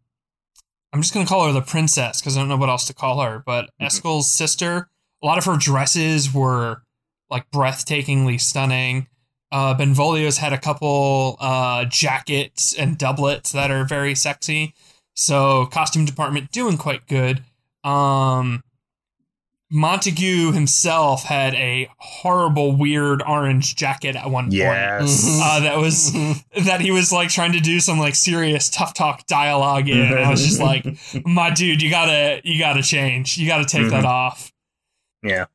[0.92, 3.20] I'm just gonna call her the princess because I don't know what else to call
[3.22, 3.38] her.
[3.44, 3.86] But Mhm.
[3.86, 4.88] Eskel's sister,
[5.22, 6.82] a lot of her dresses were
[7.30, 9.08] like breathtakingly stunning.
[9.52, 14.74] Uh, Benvolio's had a couple uh, jackets and doublets that are very sexy.
[15.14, 17.42] So costume department doing quite good.
[17.84, 18.62] Um,
[19.70, 24.54] Montague himself had a horrible, weird orange jacket at one point.
[24.54, 25.40] Yes.
[25.42, 26.12] Uh, that was
[26.64, 29.98] that he was like trying to do some like serious tough talk dialogue in.
[29.98, 30.86] And I was just like,
[31.24, 33.38] my dude, you gotta you gotta change.
[33.38, 34.52] You gotta take that off.
[35.26, 35.46] Yeah.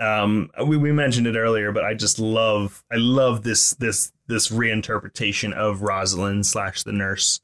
[0.00, 4.48] Um we, we mentioned it earlier, but I just love I love this this this
[4.48, 7.40] reinterpretation of Rosalind slash the nurse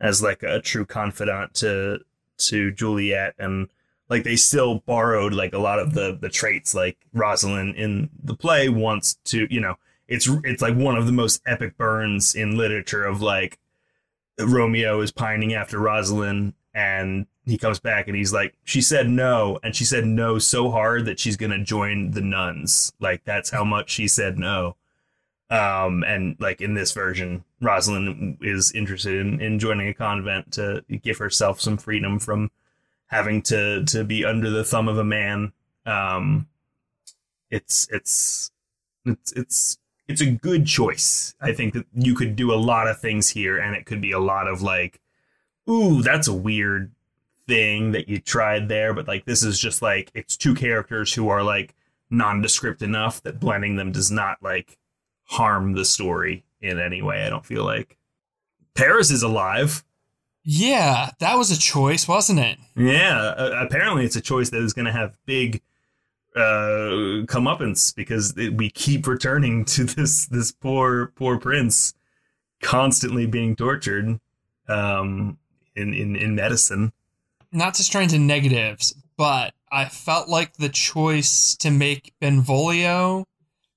[0.00, 2.00] as like a true confidant to
[2.38, 3.68] to Juliet and
[4.08, 8.34] like they still borrowed like a lot of the the traits like Rosalind in the
[8.34, 9.76] play wants to you know
[10.08, 13.58] it's it's like one of the most epic burns in literature of like
[14.38, 19.58] Romeo is pining after Rosalind and he comes back and he's like she said no
[19.62, 22.92] and she said no so hard that she's to join the nuns.
[23.00, 24.76] Like that's how much she said no.
[25.48, 30.84] Um and like in this version Rosalind is interested in, in joining a convent to
[31.02, 32.50] give herself some freedom from
[33.06, 35.52] having to to be under the thumb of a man.
[35.86, 36.48] Um
[37.48, 38.50] it's it's
[39.04, 39.78] it's it's
[40.08, 41.36] it's a good choice.
[41.40, 44.10] I think that you could do a lot of things here and it could be
[44.10, 45.00] a lot of like
[45.70, 46.90] ooh that's a weird
[47.48, 51.28] thing that you tried there but like this is just like it's two characters who
[51.28, 51.74] are like
[52.10, 54.78] nondescript enough that blending them does not like
[55.24, 57.96] harm the story in any way i don't feel like
[58.74, 59.84] paris is alive
[60.48, 62.56] Yeah, that was a choice, wasn't it?
[62.76, 65.60] Yeah, uh, apparently it's a choice that is going to have big
[66.36, 71.94] uh comeuppance because it, we keep returning to this this poor poor prince
[72.62, 74.20] constantly being tortured
[74.68, 75.38] um
[75.74, 76.92] in in in medicine.
[77.56, 83.24] Not to strain to negatives, but I felt like the choice to make Benvolio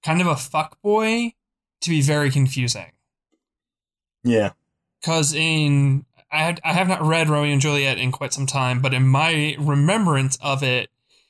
[0.03, 1.33] kind of a fuckboy
[1.81, 2.91] to be very confusing.
[4.23, 4.51] Yeah.
[4.99, 8.81] Because in I had, I have not read Romeo and Juliet in quite some time,
[8.81, 10.89] but in my remembrance of it,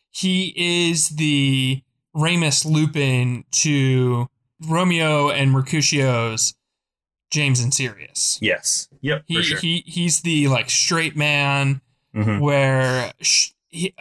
[0.10, 1.84] he is the
[2.16, 4.28] Remus Lupin to
[4.68, 6.56] Romeo and Mercutio's
[7.30, 8.40] James and Sirius.
[8.42, 8.90] Yes.
[9.02, 9.60] Yep, He sure.
[9.60, 11.82] he he's the like straight man
[12.16, 12.40] Mhm.
[12.40, 13.94] where sh- he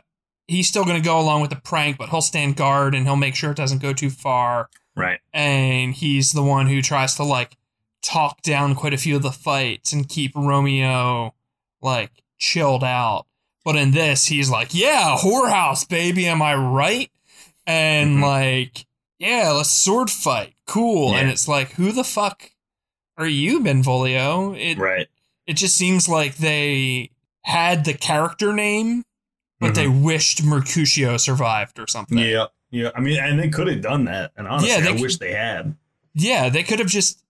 [0.46, 3.16] he's still going to go along with the prank, but he'll stand guard and he'll
[3.16, 4.70] make sure it doesn't go too far.
[4.96, 5.20] Right.
[5.34, 7.56] And he's the one who tries to like
[8.02, 11.34] talk down quite a few of the fights and keep Romeo
[11.82, 13.26] like chilled out.
[13.64, 17.10] But in this, he's like, "Yeah, whorehouse, baby, am I right?"
[17.66, 18.22] And Mhm.
[18.22, 18.86] like,
[19.18, 22.50] "Yeah, let's sword fight, cool." And it's like, "Who the fuck
[23.18, 25.08] are you, Benvolio?" It Right.
[25.46, 27.10] it just seems like they
[27.48, 29.02] had the character name,
[29.58, 29.74] but Mhm.
[29.74, 32.18] they wished Mercutio survived or something.
[32.18, 32.46] Yeah.
[32.70, 32.90] Yeah.
[32.94, 34.32] I mean, and they could have done that.
[34.36, 35.74] And honestly, Yeah, I c- wish they had.
[36.14, 37.22] Yeah, they could have just.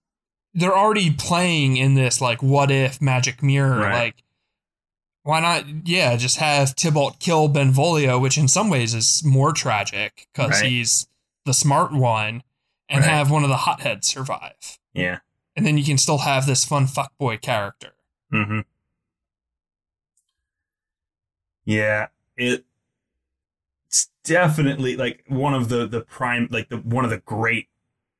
[0.53, 3.93] They're already playing in this like what if magic mirror Right.
[3.93, 4.23] like.
[5.23, 5.87] Why not?
[5.87, 10.69] Yeah, just have Tybalt kill Benvolio, which in some ways is more tragic because Right.
[10.69, 11.07] he's
[11.45, 12.43] the smart one,
[12.89, 13.09] and Right.
[13.09, 15.19] have one of the hotheads survive, Yeah.
[15.55, 17.93] and then you can still have this fun fuckboy character.
[18.33, 18.61] Mm-hmm.
[21.69, 22.65] Yeah, it
[23.87, 27.67] it's definitely like one of the the prime like the one of the great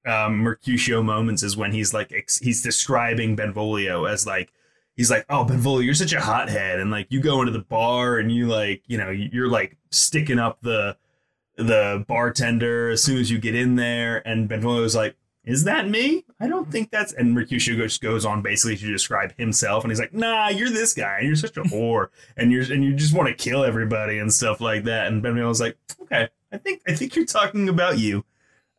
[0.05, 4.51] um Mercutio moments is when he's like ex- he's describing Benvolio as like
[4.95, 8.17] he's like oh Benvolio you're such a hothead and like you go into the bar
[8.17, 10.97] and you like you know you're like sticking up the
[11.57, 16.25] the bartender as soon as you get in there and Benvolio's like is that me?
[16.39, 17.11] I don't think that's.
[17.13, 20.93] And Mercutio just goes on basically to describe himself, and he's like, "Nah, you're this
[20.93, 24.19] guy, and you're such a whore, and you're and you just want to kill everybody
[24.19, 27.67] and stuff like that." And Benvolio was like, "Okay, I think I think you're talking
[27.67, 28.23] about you."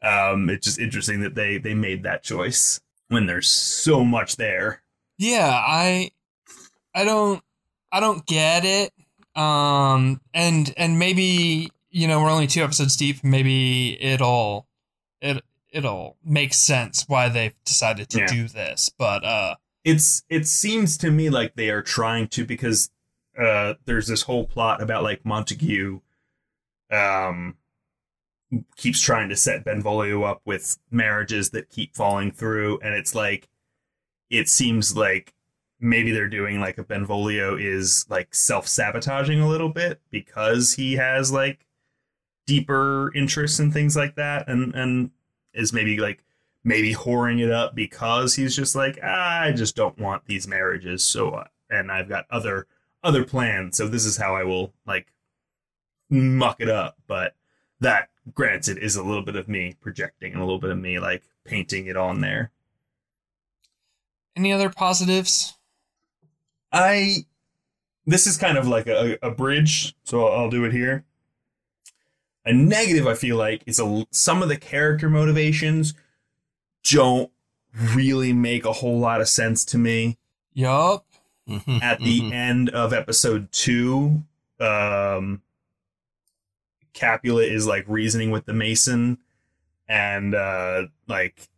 [0.02, 4.82] Um, it's just interesting that they they made that choice when there's so much there.
[5.18, 6.12] Yeah, I
[6.94, 7.42] I don't
[7.92, 8.92] I don't get it.
[9.36, 14.69] Um and and maybe you know we're only two episodes deep, maybe it'll it
[15.72, 18.26] it'll make sense why they've decided to Yeah.
[18.26, 18.90] do this.
[18.98, 22.90] But uh it's it seems to me like they are trying to because
[23.38, 26.00] uh there's this whole plot about like Montague
[26.90, 27.56] um
[28.76, 33.48] keeps trying to set Benvolio up with marriages that keep falling through and it's like
[34.28, 35.34] it seems like
[35.78, 41.30] maybe they're doing like a Benvolio is like self-sabotaging a little bit because he has
[41.32, 41.64] like
[42.46, 45.10] deeper interests and things like that and and
[45.54, 46.24] is maybe like
[46.62, 51.02] maybe whoring it up because he's just like ah, I just don't want these marriages
[51.04, 52.66] so uh, and I've got other
[53.02, 55.12] other plans so this is how I will like
[56.10, 57.34] muck it up but
[57.80, 60.98] that granted is a little bit of me projecting and a little bit of me
[60.98, 62.50] like painting it on there.
[64.36, 65.56] Any other positives?
[66.72, 67.26] I
[68.06, 71.04] this is kind of like a, a bridge, so I'll, I'll do it here.
[72.44, 75.94] A negative, I feel like, is a some of the character motivations
[76.84, 77.30] don't
[77.74, 80.18] really make a whole lot of sense to me.
[80.54, 81.06] Yup.
[81.82, 84.22] At the end of episode two,
[84.58, 85.42] um,
[86.92, 89.18] Capulet is like reasoning with the Mason
[89.88, 91.48] and uh, like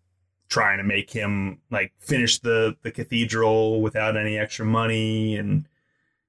[0.48, 5.66] trying to make him like finish the the cathedral without any extra money and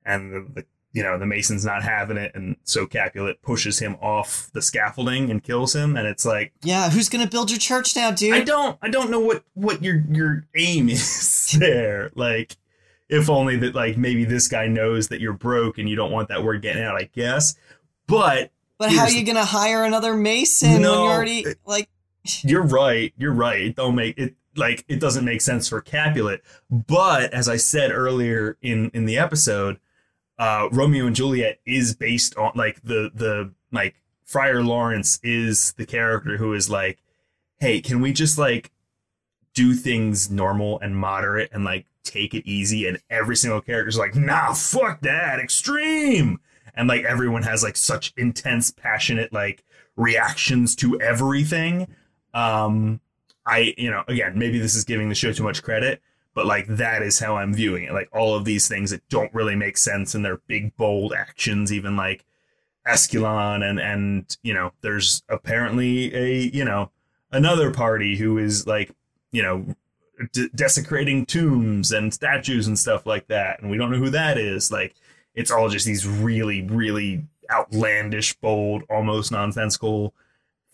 [0.06, 3.96] and the, the you know the mason's not having it and so capulet pushes him
[4.02, 7.96] off the scaffolding and kills him and it's like yeah, who's gonna build your church
[7.96, 8.34] now, dude?
[8.34, 12.56] i don't i don't know what what your your aim is there like
[13.10, 16.30] if only that like maybe this guy knows that you're broke and you don't want
[16.30, 17.56] that word getting out i guess
[18.08, 21.90] but but how are you gonna hire another mason when No, you already like?
[22.44, 23.14] You're right.
[23.18, 23.62] You're right.
[23.62, 26.42] It don't make it like it doesn't make sense for Capulet.
[26.70, 29.80] But as I said earlier in in the episode,
[30.40, 35.86] uh, Romeo and Juliet is based on like the the like Friar Lawrence is the
[35.86, 37.04] character who is like,
[37.60, 38.72] hey, can we just like
[39.54, 42.88] do things normal and moderate and like take it easy?
[42.88, 46.40] And every single character is like, nah, fuck that, extreme.
[46.76, 49.64] And like everyone has like such intense, passionate like
[49.96, 51.88] reactions to everything
[52.34, 53.00] um
[53.46, 56.02] i you know again maybe this is giving the show too much credit
[56.34, 57.94] but like that is how i'm viewing it.
[57.94, 61.72] Like all of these things that don't really make sense and they're big bold actions
[61.72, 62.26] even like
[62.86, 66.92] Escalus and and you know there's apparently a you know
[67.32, 68.92] another party who is like
[69.32, 69.66] you know
[70.34, 74.38] de- desecrating tombs and statues and stuff like that and we don't know who that
[74.38, 74.72] is.
[74.72, 74.96] Like
[75.34, 80.14] it's all just these really really outlandish bold almost nonsensical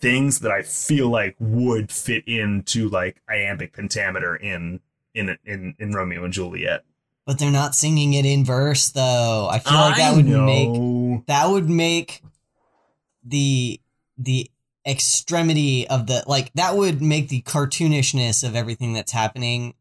[0.00, 4.80] things that I feel like would fit into like iambic pentameter in
[5.14, 6.84] in in in Romeo and Juliet.
[7.26, 9.48] But they're not singing it in verse, though.
[9.50, 12.22] I feel like that would make make that would make
[13.24, 13.80] the
[14.18, 14.50] the
[14.86, 19.74] extremity of the like that would make the cartoonishness of everything that's happening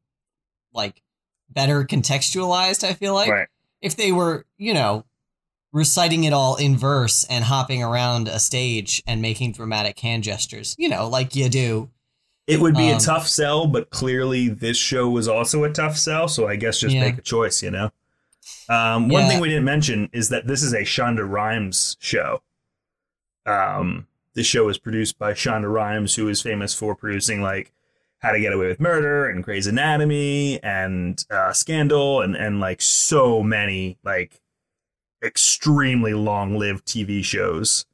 [0.73, 1.01] like
[1.49, 3.47] better contextualized i feel like right.
[3.82, 5.05] if they were you know
[5.71, 10.75] reciting it all in verse and hopping around a stage and making dramatic hand gestures
[10.77, 11.89] you know like you do
[12.49, 15.95] It would be Um, a tough sell, but clearly this show was also a tough
[15.97, 16.27] sell.
[16.27, 17.01] So I guess just Yeah.
[17.01, 17.91] make a choice, you know.
[18.67, 19.29] Um, one Yeah.
[19.29, 22.41] thing we didn't mention is that this is a Shonda Rhimes show.
[23.45, 27.71] Um, this show is produced by Shonda Rhimes, who is famous for producing like
[28.19, 32.81] How to Get Away with Murder and Grey's Anatomy and uh, Scandal and and like
[32.81, 34.41] so many like
[35.23, 37.85] extremely long-lived TV shows.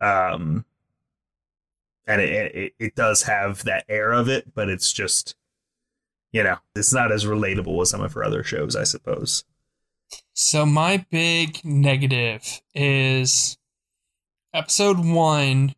[0.00, 0.64] Um,
[2.08, 5.36] and it, it it does have that air of it, but it's just
[6.32, 9.44] you know it's not as relatable as some of her other shows, I suppose.
[10.32, 13.58] So my big negative is
[14.54, 15.74] episode one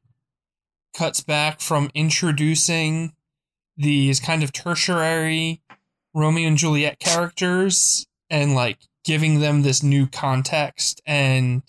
[0.96, 3.12] cuts back from introducing
[3.76, 5.62] these kind of tertiary
[6.14, 11.62] Romeo and Juliet characters and like giving them this new context and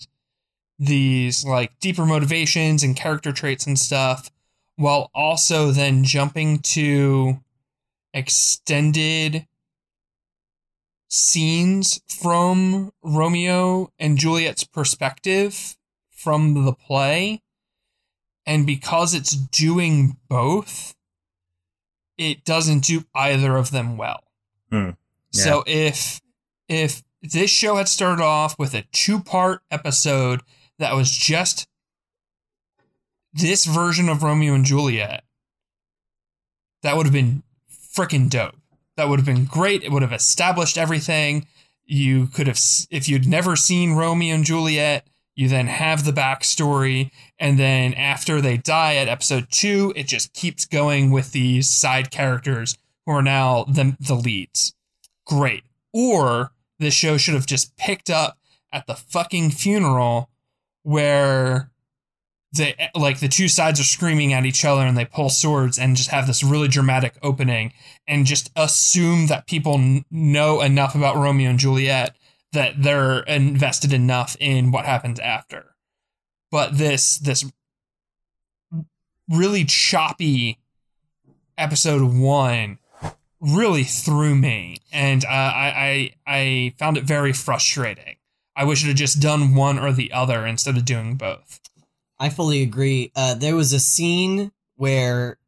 [0.78, 4.30] these like deeper motivations and character traits and stuff
[4.76, 7.40] while also then jumping to
[8.14, 9.46] extended
[11.08, 15.76] scenes from Romeo and Juliet's perspective
[16.10, 17.42] from the play.
[18.46, 20.94] And because it's doing both,
[22.18, 24.24] it doesn't do either of them well.
[24.70, 24.90] Hmm.
[25.32, 25.44] Yeah.
[25.44, 26.20] So if
[26.68, 30.40] if this show had started off with a two-part episode
[30.78, 31.68] that was just
[33.32, 35.24] this version of Romeo and Juliet,
[36.82, 38.56] that would have been freaking dope.
[38.96, 39.82] That would have been great.
[39.82, 41.46] It would have established everything.
[41.84, 42.58] You could have,
[42.90, 47.10] if you'd never seen Romeo and Juliet, you then have the backstory.
[47.38, 52.10] And then after they die at episode two, it just keeps going with these side
[52.10, 52.76] characters
[53.06, 54.74] who are now the, the leads.
[55.26, 55.64] Great.
[55.92, 58.38] Or this show should have just picked up
[58.70, 60.30] at the fucking funeral
[60.82, 61.71] where
[62.52, 65.96] they like the two sides are screaming at each other and they pull swords and
[65.96, 67.72] just have this really dramatic opening
[68.06, 72.14] and just assume that people n- know enough about Romeo and Juliet
[72.52, 75.74] that they're invested enough in what happens after.
[76.50, 77.50] But this this
[79.30, 80.58] really choppy
[81.56, 82.78] episode one
[83.40, 88.16] really threw me, and uh, I, I I found it very frustrating.
[88.54, 91.61] I wish it had just done one or the other instead of doing both.
[92.22, 93.10] I fully agree.
[93.16, 95.38] Uh, there was a scene where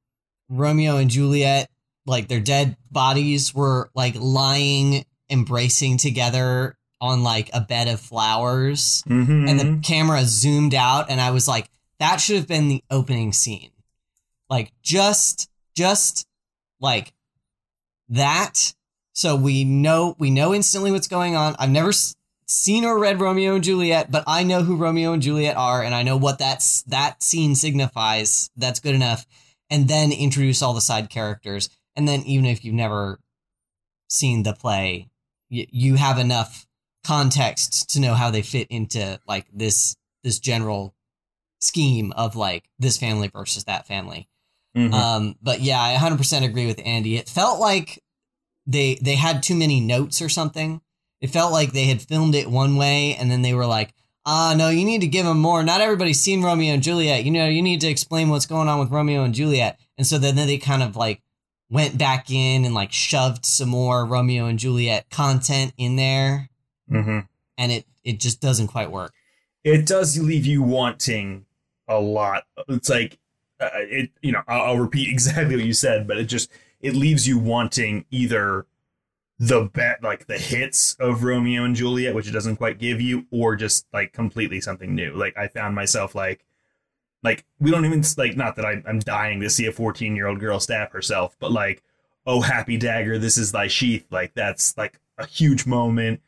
[0.49, 1.70] Romeo and Juliet,
[2.05, 9.05] like their dead bodies were like lying, embracing together on like a bed of flowers.
[9.07, 9.49] Mhm.
[9.49, 11.70] And the camera zoomed out, and I was like,
[12.01, 13.70] that should have been the opening scene.
[14.51, 16.27] Like just, just
[16.81, 17.12] like
[18.09, 18.75] that.
[19.12, 21.55] So we know, we know instantly what's going on.
[21.57, 21.93] I've never
[22.47, 25.95] seen or read Romeo and Juliet, but I know who Romeo and Juliet are, and
[25.95, 28.51] I know what that's that scene signifies.
[28.57, 29.26] That's good enough.
[29.70, 33.18] And then introduce all the side characters, and then even if you've never
[34.09, 35.09] seen the play,
[35.51, 36.66] y- you have enough
[37.05, 40.95] context to know how they fit into like this this general
[41.61, 44.28] scheme of like this family versus that family.
[44.76, 44.92] Mhm.
[44.92, 47.16] Um, but yeah, I 100% agree with Andy.
[47.16, 48.03] It felt like
[48.66, 50.80] they they had too many notes or something.
[51.25, 53.95] It felt like they had filmed it one way and then they were like,
[54.27, 55.62] "Ah, no, you need to give them more.
[55.62, 57.25] Not everybody's seen Romeo and Juliet.
[57.25, 60.18] You know, you need to explain what's going on with Romeo and Juliet." And so
[60.18, 61.22] then they kind of like
[61.70, 66.51] went back in and like shoved some more Romeo and Juliet content in there
[66.93, 67.27] Mhm.
[67.57, 69.14] and it it just doesn't quite work.
[69.64, 71.47] it does leave you wanting
[71.89, 72.43] a lot.
[72.68, 73.18] It's like
[73.61, 76.51] uh, it, you know, I'll, I'll repeat exactly what you said, but it just
[76.83, 78.66] it leaves you wanting either
[79.39, 83.26] the bet like the hits of Romeo and Juliet, which it doesn't quite give you,
[83.30, 85.14] or just like completely something new.
[85.14, 86.45] Like I found myself like
[87.22, 90.26] like we don't even like not that I, I'm dying to see a 14 year
[90.26, 91.82] old girl stab herself, but like
[92.26, 94.07] oh happy dagger, this is thy sheath.
[94.11, 96.20] Like that's like a huge moment.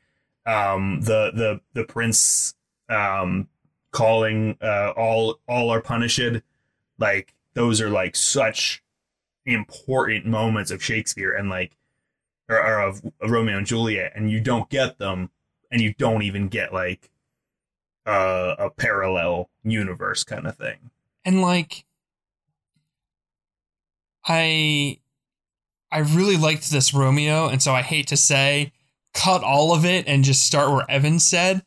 [0.47, 2.55] Um, the the the prince
[2.89, 3.49] um
[3.91, 6.21] calling uh all all are punished
[6.99, 8.83] like those are like such
[9.45, 11.76] important moments of shakespeare and like
[12.49, 15.31] or, or of, of romeo and juliet and you don't get them
[15.71, 17.11] and you don't even get like
[18.07, 20.91] uh, a parallel universe kind of thing
[21.25, 21.85] and like
[24.27, 24.99] i
[25.91, 28.73] i really liked this romeo and so i hate to say
[29.15, 31.65] cut all of it and just start where evan said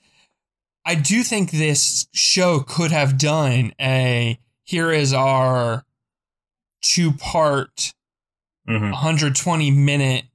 [0.86, 5.84] i do think this show could have done a here is our
[6.82, 7.94] two part
[8.68, 8.92] Mhm.
[8.92, 10.26] 120 minute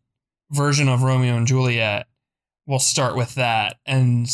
[0.50, 2.06] version of romeo and juliet
[2.66, 4.28] we'll start with that and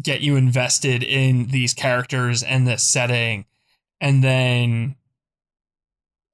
[0.00, 3.44] get you invested in these characters and this setting.
[4.00, 4.96] And then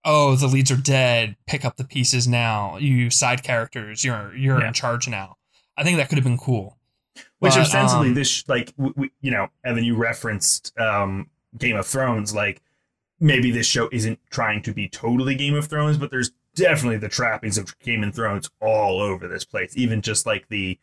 [0.04, 1.36] oh the leads are dead.
[1.46, 2.76] Pick up the pieces now.
[2.78, 4.04] You side characters.
[4.04, 4.68] You're you're Yeah.
[4.68, 5.36] in charge now.
[5.76, 6.78] I think that could have been cool.
[7.38, 11.28] Which But, ostensibly um, this like w- w- you know evan you referenced um
[11.58, 12.62] game of thrones like
[13.18, 17.08] maybe this show isn't trying to be totally game of thrones but there's definitely the
[17.08, 19.76] trappings of game of thrones all over this place.
[19.76, 20.78] Even just like the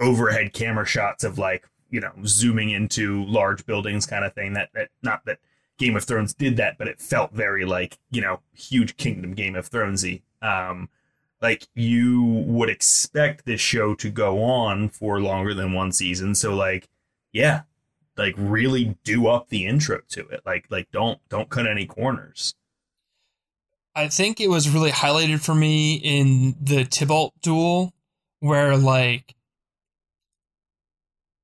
[0.00, 4.52] overhead camera shots of like you know zooming into large buildings kind of thing.
[4.54, 5.38] That that not that
[5.78, 9.56] game of thrones did that but it felt very like you know huge kingdom game
[9.56, 10.22] of thronesy.
[10.42, 10.88] Um
[11.42, 16.34] like you would expect this show to go on for longer than one season.
[16.34, 16.88] So like
[17.32, 17.62] yeah
[18.16, 20.42] like really do up the intro to it.
[20.44, 22.54] Like like don't don't cut any corners
[23.94, 27.92] I think it was really highlighted for me in the Tybalt duel,
[28.40, 29.34] where like,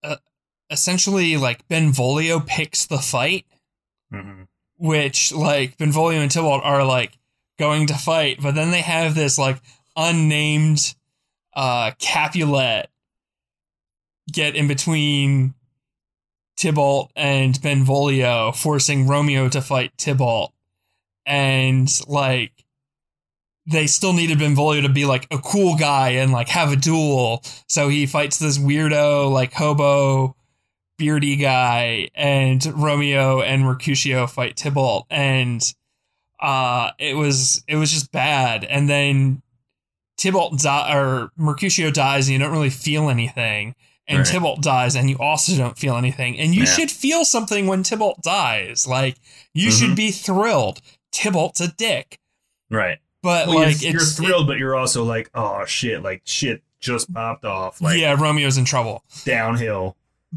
[0.03, 0.17] uh,
[0.71, 3.47] essentially like Benvolio picks the fight,
[4.13, 4.43] mm-hmm.
[4.77, 7.19] which like Benvolio and Tybalt are like
[7.59, 9.61] going to fight, but then they have this like
[9.97, 10.95] unnamed
[11.55, 12.91] uh Capulet
[14.31, 15.55] get in between
[16.57, 20.53] Tybalt and Benvolio, forcing Romeo to fight Tybalt.
[21.27, 22.53] And like
[23.69, 27.43] they still needed Benvolio to be like a cool guy and like have a duel.
[27.69, 30.37] So he fights this weirdo, like hobo
[30.99, 35.07] beardy guy, and Romeo and Mercutio fight Tybalt.
[35.11, 35.63] And
[36.41, 38.65] uh it was it was just bad.
[38.65, 39.43] And then
[40.19, 43.75] Tybalt di- or Mercutio dies and you don't really feel anything.
[44.09, 44.27] And Right.
[44.27, 46.39] Tybalt dies and you also don't feel anything.
[46.39, 46.71] And you Yeah.
[46.73, 48.87] should feel something when Tybalt dies.
[48.87, 49.17] Like
[49.53, 49.79] you Mhm.
[49.81, 50.81] should be thrilled.
[51.17, 52.21] Tybalt's a dick.
[52.71, 56.63] right But well, like you're, you're thrilled but you're also like oh shit like shit
[56.79, 59.03] just popped off like yeah, Romeo's in trouble.
[59.25, 59.97] downhill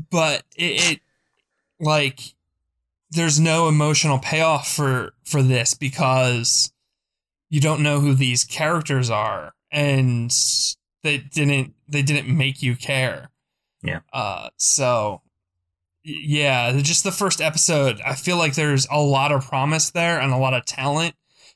[0.10, 1.00] But it, it
[1.80, 2.34] like
[3.12, 6.72] there's no emotional payoff for for this because
[7.50, 10.32] you don't know who these characters are and
[11.04, 13.32] they didn't they didn't make you care.
[13.82, 14.00] Yeah.
[14.14, 15.22] Uh so
[16.04, 20.32] yeah, just the first episode, I feel like there's a lot of promise there and
[20.34, 21.16] a lot of talent,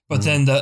[0.09, 0.23] but Mhm.
[0.23, 0.61] then the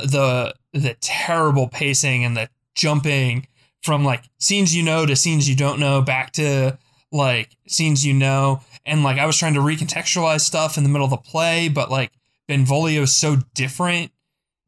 [0.72, 3.46] the the terrible pacing and the jumping
[3.82, 6.78] from like scenes you know to scenes you don't know back to
[7.10, 11.04] like scenes you know and like I was trying to recontextualize stuff in the middle
[11.04, 12.12] of the play, but like
[12.48, 14.10] Benvolio is so different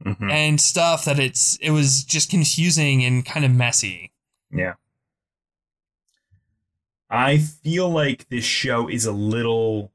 [0.04, 0.30] Mhm.
[0.30, 4.10] and stuff that it's it was just confusing and kind of messy.
[4.52, 4.74] Yeah.
[7.10, 9.92] I feel like this show is a little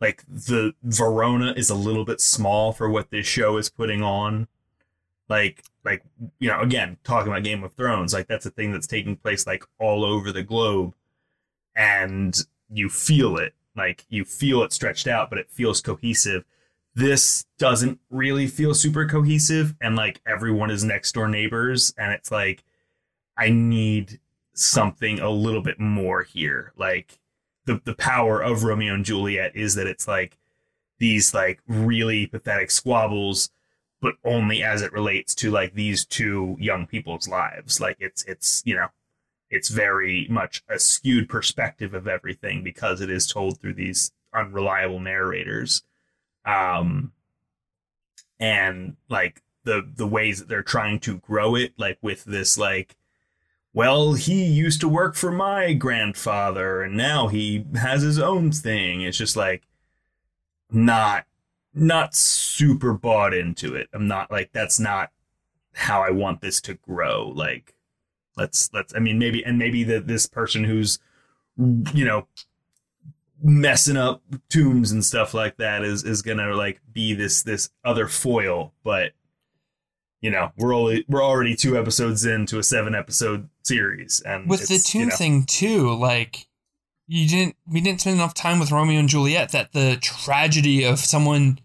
[0.00, 4.48] like the Verona is a little bit small for what this show is putting on.
[5.28, 6.02] Like like
[6.38, 9.46] you know, again, talking about Game of Thrones, like that's a thing that's taking place
[9.46, 10.94] like all over the globe
[11.76, 12.36] and
[12.70, 13.54] you feel it.
[13.76, 16.44] Like you feel it stretched out, but it feels cohesive.
[16.94, 22.30] This doesn't really feel super cohesive and like everyone is next door neighbors and it's
[22.30, 22.62] like
[23.36, 24.20] I need
[24.54, 26.72] something a little bit more here.
[26.76, 27.18] Like
[27.66, 30.38] the the power of Romeo and Juliet is that it's like
[30.98, 33.50] these like really pathetic squabbles,
[34.00, 37.80] but only as it relates to like these two young people's lives.
[37.80, 38.88] Like it's it's you know
[39.50, 45.00] it's very much a skewed perspective of everything because it is told through these unreliable
[45.00, 45.82] narrators.
[46.44, 47.12] Um
[48.38, 52.96] and like the the ways that they're trying to grow it like with this like
[53.74, 59.02] well, he used to work for my grandfather and now he has his own thing.
[59.02, 59.64] It's just like
[60.70, 61.26] not
[61.74, 63.88] not super bought into it.
[63.92, 65.10] I'm not like that's not
[65.72, 67.32] how I want this to grow.
[67.34, 67.74] Like
[68.36, 71.00] let's let's I mean maybe and maybe that this person who's
[71.58, 72.28] you know
[73.42, 78.06] messing up tombs and stuff like that is is to like be this this other
[78.06, 79.12] foil, but
[80.20, 84.68] you know, we're only we're already two episodes into a seven episode series, and With
[84.68, 86.46] the it's, tomb you know, thing too, like
[87.06, 90.98] you didn't we didn't spend enough time with Romeo and Juliet that the tragedy of
[90.98, 91.58] someone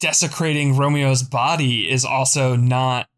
[0.00, 3.08] desecrating Romeo's body is also not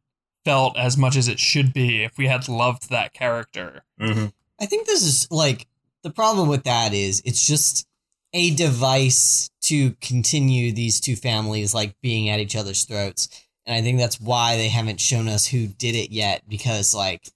[0.45, 3.85] felt as much as it should be if we had loved that character.
[3.99, 4.33] mhm.
[4.61, 5.67] I think this is like
[6.03, 7.87] the problem with that is it's just
[8.35, 13.29] a device to continue these two families like being at each other's throats.
[13.65, 17.29] And I think that's why they haven't shown us who did it yet because like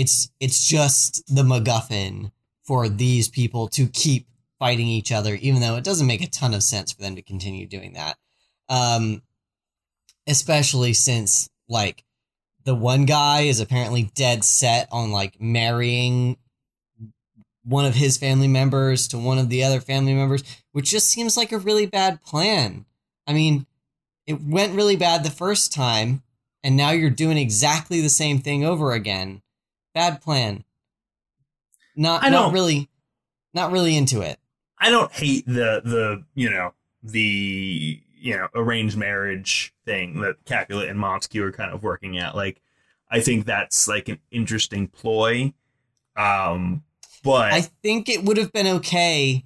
[0.00, 2.32] it's it's just the MacGuffin
[2.64, 4.26] for these people to keep
[4.58, 7.22] fighting each other, even though it doesn't make a ton of sense for them to
[7.22, 8.16] continue doing that.
[8.70, 9.20] Um,
[10.26, 12.04] especially since like
[12.64, 16.38] the one guy is apparently dead set on like marrying
[17.62, 20.42] one of his family members to one of the other family members,
[20.72, 22.86] which just seems like a really bad plan.
[23.26, 23.66] I mean,
[24.26, 26.22] it went really bad the first time,
[26.64, 29.42] and now you're doing exactly the same thing over again.
[29.94, 30.64] Bad plan.
[31.96, 32.88] Not I not really
[33.52, 34.38] not really into it.
[34.78, 36.72] I don't hate the the you know
[37.02, 42.36] the you know arranged marriage thing that Capulet and Montague are kind of working at.
[42.36, 42.60] Like,
[43.10, 45.52] I think that's like an interesting ploy.
[46.16, 46.84] Um,
[47.22, 49.44] but I think it would have been okay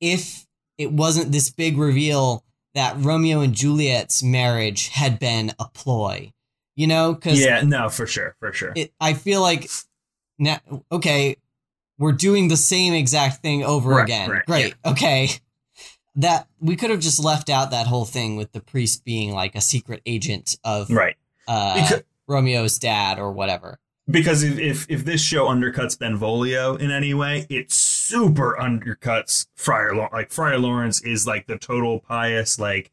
[0.00, 0.46] if
[0.78, 6.32] it wasn't this big reveal that Romeo and Juliet's marriage had been a ploy.
[6.80, 8.72] You know, because yeah, no, for sure, for sure.
[8.74, 9.68] it, I feel like
[10.38, 10.58] now,
[10.90, 11.36] okay,
[11.98, 14.30] we're doing the same exact thing over Right, again.
[14.30, 15.28] right, Great, okay.
[16.16, 19.54] That we could have just left out that whole thing with the priest being like
[19.54, 21.16] a secret agent of right.
[21.46, 23.78] uh, Because- Romeo's dad or whatever.
[24.10, 29.94] because if, if if this show undercuts Benvolio in any way, it super undercuts Friar
[29.94, 32.90] Law- like Friar Lawrence is like the total pious like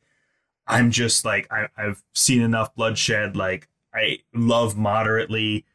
[0.68, 5.66] I'm just like I, I've seen enough bloodshed like I love moderately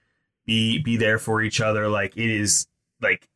[0.46, 2.66] be be there for each other like it is
[3.00, 3.28] like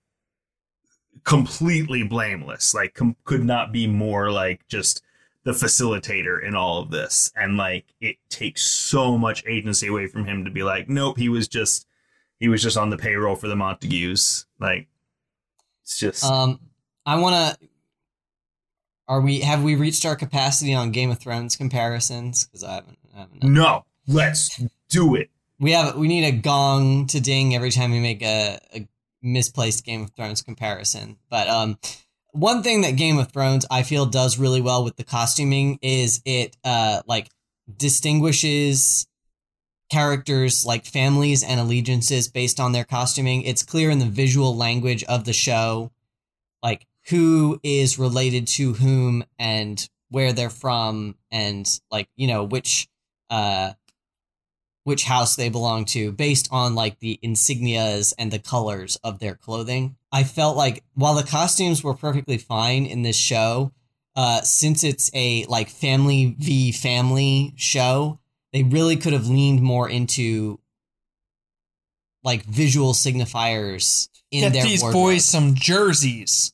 [1.24, 5.03] completely blameless like com- could not be more like just
[5.45, 10.24] the facilitator in all of this and like it takes so much agency away from
[10.24, 11.87] him to be like nope he was just
[12.41, 14.89] he was just on the payroll for the montagues like
[15.82, 16.59] it's just Um,
[17.07, 17.68] I want to.
[19.07, 19.39] Are we?
[19.39, 22.45] Have we reached our capacity on Game of Thrones comparisons?
[22.45, 22.99] Because I haven't.
[23.14, 25.97] I haven't no let's do it we have.
[25.97, 28.87] We need a gong to ding every time we make a, a
[29.22, 31.16] misplaced Game of Thrones comparison.
[31.30, 31.78] But um,
[32.32, 36.20] one thing that Game of Thrones I feel does really well with the costuming is
[36.24, 37.30] it uh like
[37.74, 39.07] distinguishes
[39.91, 43.43] characters like families and allegiances based on their costuming.
[43.43, 45.93] It's clear in the visual language of the show,
[46.62, 52.89] like who is related to whom and where they're from and like, you know, which
[53.30, 53.72] uh
[54.87, 59.34] which house they belong to based on like the insignias and the colors of their
[59.34, 59.97] clothing.
[60.12, 63.72] I felt like while the costumes were perfectly fine in this show,
[64.14, 68.20] uh, since it's a like family v family show,
[68.53, 70.61] they really could have leaned more into
[72.22, 75.03] like visual signifiers in Get their these wardrobe.
[75.03, 76.53] boys some jerseys.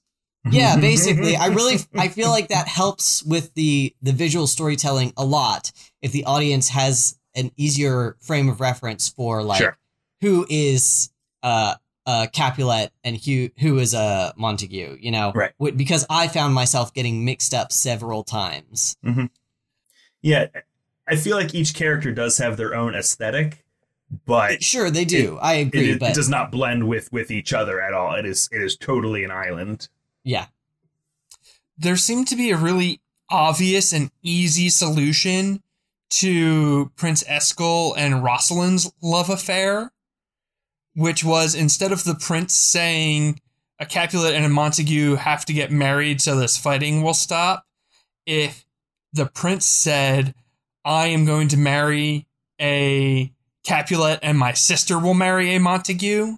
[0.50, 5.24] yeah basically i really i feel like that helps with the the visual storytelling a
[5.24, 5.70] lot
[6.00, 9.76] if the audience has an easier frame of reference for like Sure.
[10.20, 11.10] who is
[11.42, 11.74] uh
[12.06, 15.52] uh capulet and who who is a uh, montague you know Right.
[15.76, 18.96] Because i found myself getting mixed up several times
[20.20, 20.46] Yeah,
[21.08, 23.64] I feel like each character does have their own aesthetic,
[24.24, 27.52] but sure they do i it, agree it but does not blend with with each
[27.52, 28.14] other at all.
[28.14, 29.88] It is it is totally an island.
[30.24, 30.46] yeah
[31.78, 35.62] there seemed to be a really obvious and easy solution
[36.12, 39.92] to Prince Escalus and Rosalind's love affair,
[40.94, 43.40] which was instead of the prince saying
[43.78, 47.64] a Capulet and a Montague have to get married so this fighting will stop,
[48.26, 48.64] if
[49.12, 50.34] the prince said,
[50.84, 52.26] I am going to marry
[52.60, 53.32] a
[53.64, 56.36] Capulet and my sister will marry a Montague,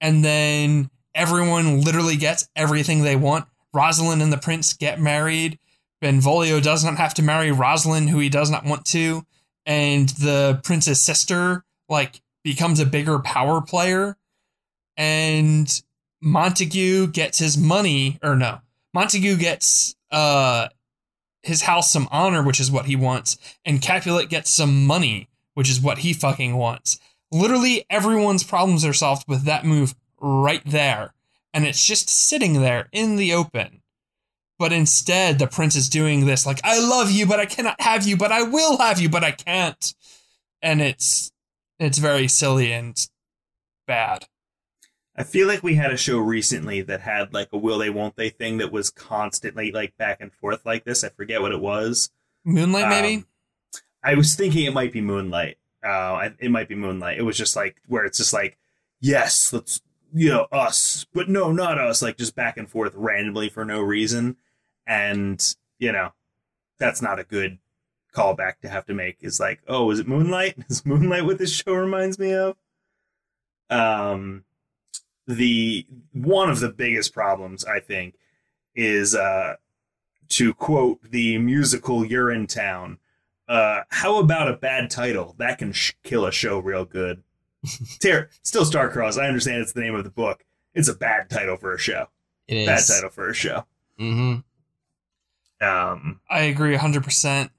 [0.00, 3.46] and then everyone literally gets everything they want.
[3.72, 5.58] Rosalind and the prince get married.
[6.00, 9.24] Benvolio does not have to marry Rosalind, who he does not want to,
[9.64, 14.16] and the prince's sister like becomes a bigger power player,
[14.96, 15.82] and
[16.20, 18.60] Montague gets his money, or no,
[18.94, 20.68] Montague gets uh
[21.42, 25.70] his house some honor, which is what he wants, and Capulet gets some money, which
[25.70, 26.98] is what he fucking wants.
[27.32, 31.14] Literally everyone's problems are solved with that move right there,
[31.54, 33.80] and it's just sitting there in the open.
[34.58, 38.06] But instead, the prince is doing this like, I love you, but I cannot have
[38.06, 39.94] you, but I will have you, but I can't.
[40.62, 41.30] And it's
[41.78, 42.98] it's very silly and
[43.86, 44.26] bad.
[45.14, 48.16] I feel like we had a show recently that had like a will they won't
[48.16, 51.04] they thing that was constantly like back and forth like this.
[51.04, 52.10] I forget what it was.
[52.44, 53.16] Moonlight, maybe?
[53.16, 53.26] Um,
[54.02, 55.58] I was thinking it might be Moonlight.
[55.82, 57.18] Uh, it might be Moonlight.
[57.18, 58.58] It was just like where it's just like,
[59.00, 59.80] yes, let's
[60.14, 62.02] you know us, but no, not us.
[62.02, 64.36] Like just back and forth randomly for no reason,
[64.86, 66.12] and you know,
[66.78, 67.58] that's not a good
[68.14, 69.18] callback to have to make.
[69.20, 70.56] Is like, oh, is it Moonlight?
[70.70, 72.56] Is Moonlight what this show reminds me of?
[73.68, 74.44] Um,
[75.26, 78.14] the one of the biggest problems I think
[78.74, 79.54] is uh
[80.28, 82.98] to quote the musical "You're in Urinetown.
[83.48, 87.22] Uh, how about a bad title that can sh- kill a show real good?
[88.00, 89.20] Ter- still Starcross.
[89.22, 90.44] I understand it's the name of the book.
[90.74, 92.08] It's a bad title for a show.
[92.48, 93.64] it is Bad title for a show.
[93.98, 94.36] hmm
[95.60, 97.50] Um, I agree 100%.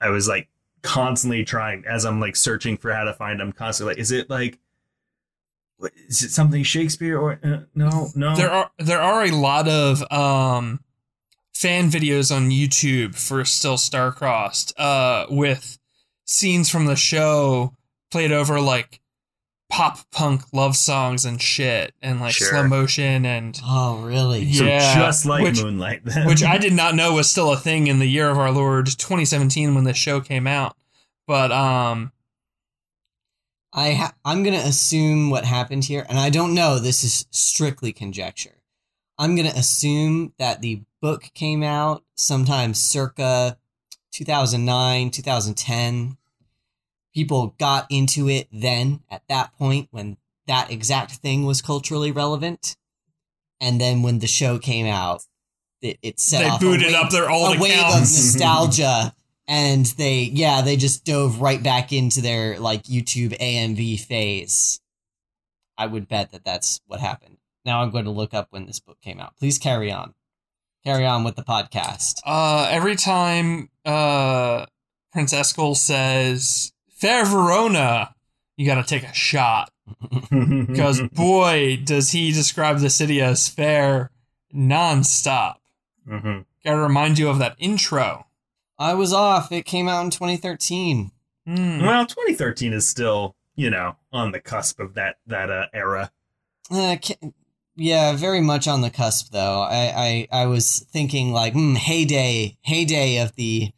[0.00, 0.48] I was like
[0.82, 3.40] constantly trying as I'm like searching for how to find.
[3.40, 4.58] I'm constantly like, is it like,
[5.76, 8.36] what, is it something Shakespeare or uh, no, no?
[8.36, 10.80] There are there are a lot of um
[11.54, 15.78] fan videos on YouTube for Still Starcrossed uh with
[16.24, 17.74] scenes from the show
[18.10, 18.99] played over like
[19.70, 22.48] pop punk love songs and shit and like Sure.
[22.48, 26.26] slow motion and oh really so yeah, just like which- Moonlight, then.
[26.26, 28.86] which I did not know was still a thing in the year of our Lord
[28.86, 30.76] 2017 when this show came out.
[31.26, 32.12] But um
[33.72, 36.80] I ha- I'm gonna assume what happened here, and I don't know.
[36.80, 38.62] This is strictly conjecture.
[39.16, 43.58] I'm gonna assume that the book came out sometime circa
[44.12, 46.16] 2009, 2010.
[47.14, 52.76] People got into it then at that point when that exact thing was culturally relevant,
[53.60, 55.22] and then when the show came out,
[55.82, 59.14] it, it set they off a booted wave- up their old a wave of nostalgia.
[59.46, 64.80] And they yeah they just dove right back into their like youtube amv phase.
[65.76, 67.38] I would bet that that's what happened.
[67.64, 69.36] Now i'm going to look up when this book came out.
[69.38, 70.14] Please carry on.
[70.84, 72.20] Carry on with the podcast.
[72.24, 74.66] Uh, every time uh,
[75.12, 78.14] Prince Escalus says "Fair Verona,"
[78.56, 79.70] you got to take a shot
[80.30, 84.10] because boy, does he describe the city as fair
[84.54, 85.54] nonstop.
[86.08, 86.44] Mhm.
[86.64, 88.26] Got to remind you of that intro.
[88.78, 91.10] i was off it came out in 2013
[91.46, 91.80] Hmm.
[91.82, 96.10] Well, 2013 is still, you know, on the cusp of that that uh, era.
[96.70, 97.32] uh, ca-
[97.76, 102.56] yeah very much on the cusp though i i, I was thinking like hmm, heyday
[102.62, 103.72] heyday of the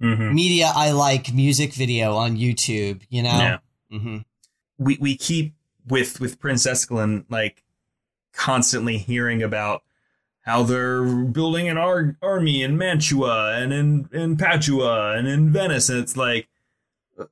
[0.00, 0.32] Mhm.
[0.34, 3.58] media i like music video on youtube you know Yeah.
[3.98, 4.18] hmm
[4.78, 5.54] We we keep
[5.86, 7.64] with with Prince Escalus like
[8.32, 9.82] constantly hearing about
[10.42, 15.88] how they're building an ar- army in Mantua and in in Padua and in Venice,
[15.90, 16.48] and it's like,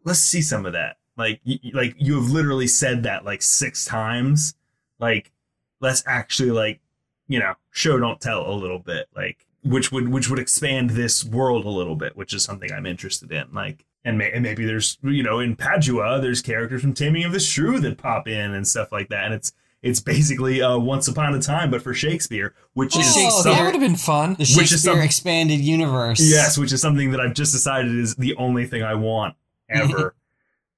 [0.05, 0.97] let's see some of that.
[1.17, 4.55] Like y- y- like you have literally said that like six times.
[4.99, 5.33] Like
[5.81, 6.81] let's actually like
[7.29, 11.25] you know show don't tell a little bit like which would which would expand this
[11.25, 14.65] world a little bit which is something i'm interested in like and, may, and maybe
[14.65, 18.53] there's you know in padua there's characters from taming of the shrew that pop in
[18.55, 19.53] and stuff like that and it's
[19.83, 23.53] it's basically uh, Once Upon a Time, but for Shakespeare, which Oh, is Shakespeare.
[23.53, 24.31] that would have been fun.
[24.33, 26.19] The Which is Shakespeare some- expanded universe.
[26.21, 29.37] Yes, which is something that I've just decided is the only thing I want
[29.69, 30.17] ever.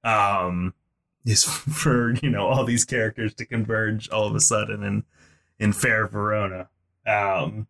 [0.04, 0.74] um,
[1.24, 5.04] is for you know all these characters to converge all of a sudden in
[5.58, 6.68] in Fair Verona.
[7.06, 7.66] Um,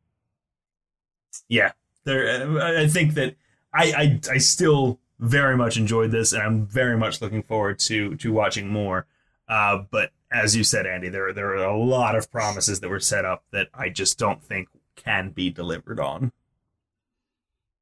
[1.49, 1.72] yeah,
[2.05, 2.61] there.
[2.62, 3.36] I think that
[3.72, 3.92] I,
[4.28, 8.32] I I still very much enjoyed this, and I'm very much looking forward to to
[8.32, 9.07] watching more.
[9.49, 13.01] Uh, but as you said, Andy, there there are a lot of promises that were
[13.01, 16.32] set up that I just don't think can be delivered on.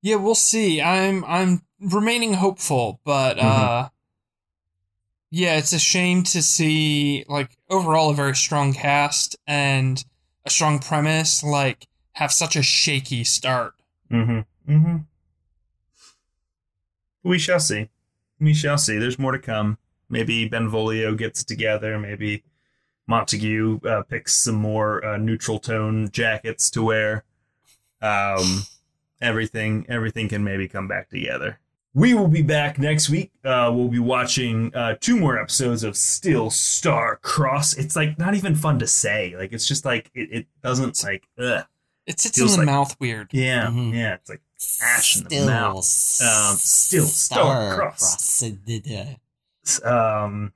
[0.03, 0.81] Yeah, we'll see.
[0.81, 3.47] I'm I'm remaining hopeful, but Mm-hmm.
[3.47, 3.89] uh
[5.31, 10.03] yeah, it's a shame to see like overall a very strong cast and
[10.45, 13.75] a strong premise like have such a shaky start.
[14.11, 14.73] Mm-hmm.
[14.73, 14.97] Mm-hmm.
[17.23, 17.91] We shall see.
[18.41, 18.97] We shall see.
[18.97, 19.77] There's more to come.
[20.09, 21.99] Maybe Benvolio gets together.
[21.99, 22.43] Maybe
[23.07, 27.25] Montague uh, picks some more uh, neutral tone jackets to wear.
[28.01, 28.63] Um,
[29.21, 31.59] everything, everything can maybe come back together.
[31.93, 33.31] We will be back next week.
[33.45, 37.75] Uh, we'll be watching uh, two more episodes of Still Star Cross.
[37.75, 39.35] It's like not even fun to say.
[39.37, 41.67] Like it's just like it, it doesn't like ugh.
[42.07, 43.29] It sits in the like- mouth weird.
[43.33, 43.93] Yeah, Mhm.
[43.95, 44.15] yeah.
[44.15, 44.41] It's like
[44.81, 45.77] ash in the Still, mouth.
[46.23, 48.21] Um, still star-crossed.
[49.85, 50.53] um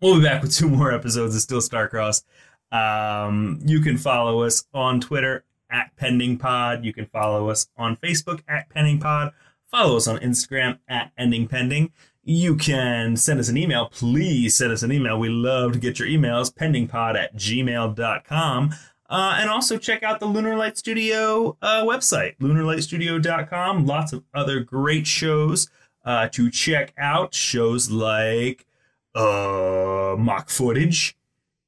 [0.00, 2.24] we'll be back with two more episodes of still starcross
[2.72, 7.96] um you can follow us on twitter at pending pod you can follow us on
[7.96, 9.32] facebook at pending pod
[9.70, 11.92] follow us on instagram at ending pending
[12.24, 15.98] you can send us an email please send us an email we love to get
[16.00, 18.74] your emails pendingpod at gmail.com
[19.12, 23.84] uh, and also check out the Lunar Light Studio uh, website, lunarlightstudio.com.
[23.84, 25.68] Lots of other great shows
[26.06, 27.34] uh, to check out.
[27.34, 28.66] Shows like
[29.14, 31.14] uh, Mock Footage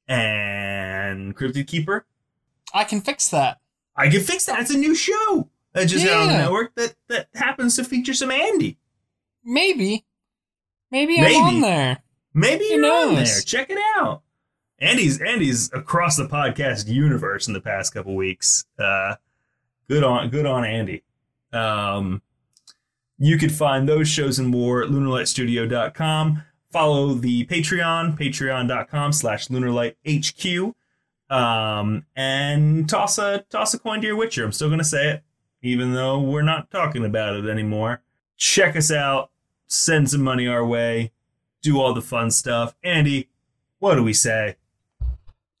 [0.07, 2.07] and Cryptid Keeper.
[2.73, 3.59] I can fix that.
[3.95, 4.59] I can fix that.
[4.61, 8.15] It's a new show that just got on the network that, that happens to feature
[8.15, 8.79] some Andy.
[9.43, 10.03] Maybe.
[10.89, 11.35] Maybe, Maybe.
[11.35, 11.99] I'm on there.
[12.33, 13.35] Maybe Who you're on knows?
[13.35, 13.41] there.
[13.43, 14.23] Check it out.
[14.85, 18.65] Andy's Andy's across the podcast universe in the past couple weeks.
[18.77, 19.15] Uh,
[19.89, 21.01] good on good on Andy.
[21.51, 22.21] Um,
[23.17, 26.43] you could find those shows and more at lunarlightstudio.com.
[26.71, 30.75] Follow the Patreon, patreon.com slash lunarlighthq.
[31.31, 34.45] Um, and toss a toss a coin to your Witcher.
[34.45, 35.23] I'm still gonna say it,
[35.63, 38.03] even though we're not talking about it anymore.
[38.37, 39.31] Check us out,
[39.65, 41.11] send some money our way,
[41.63, 42.75] do all the fun stuff.
[42.83, 43.29] Andy,
[43.79, 44.57] what do we say?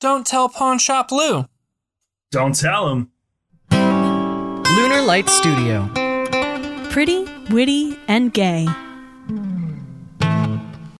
[0.01, 1.45] Don't tell Pawn Shop Lou.
[2.31, 3.11] Don't tell him.
[3.71, 5.89] Lunar Light Studio.
[6.89, 8.67] Pretty, witty, and gay.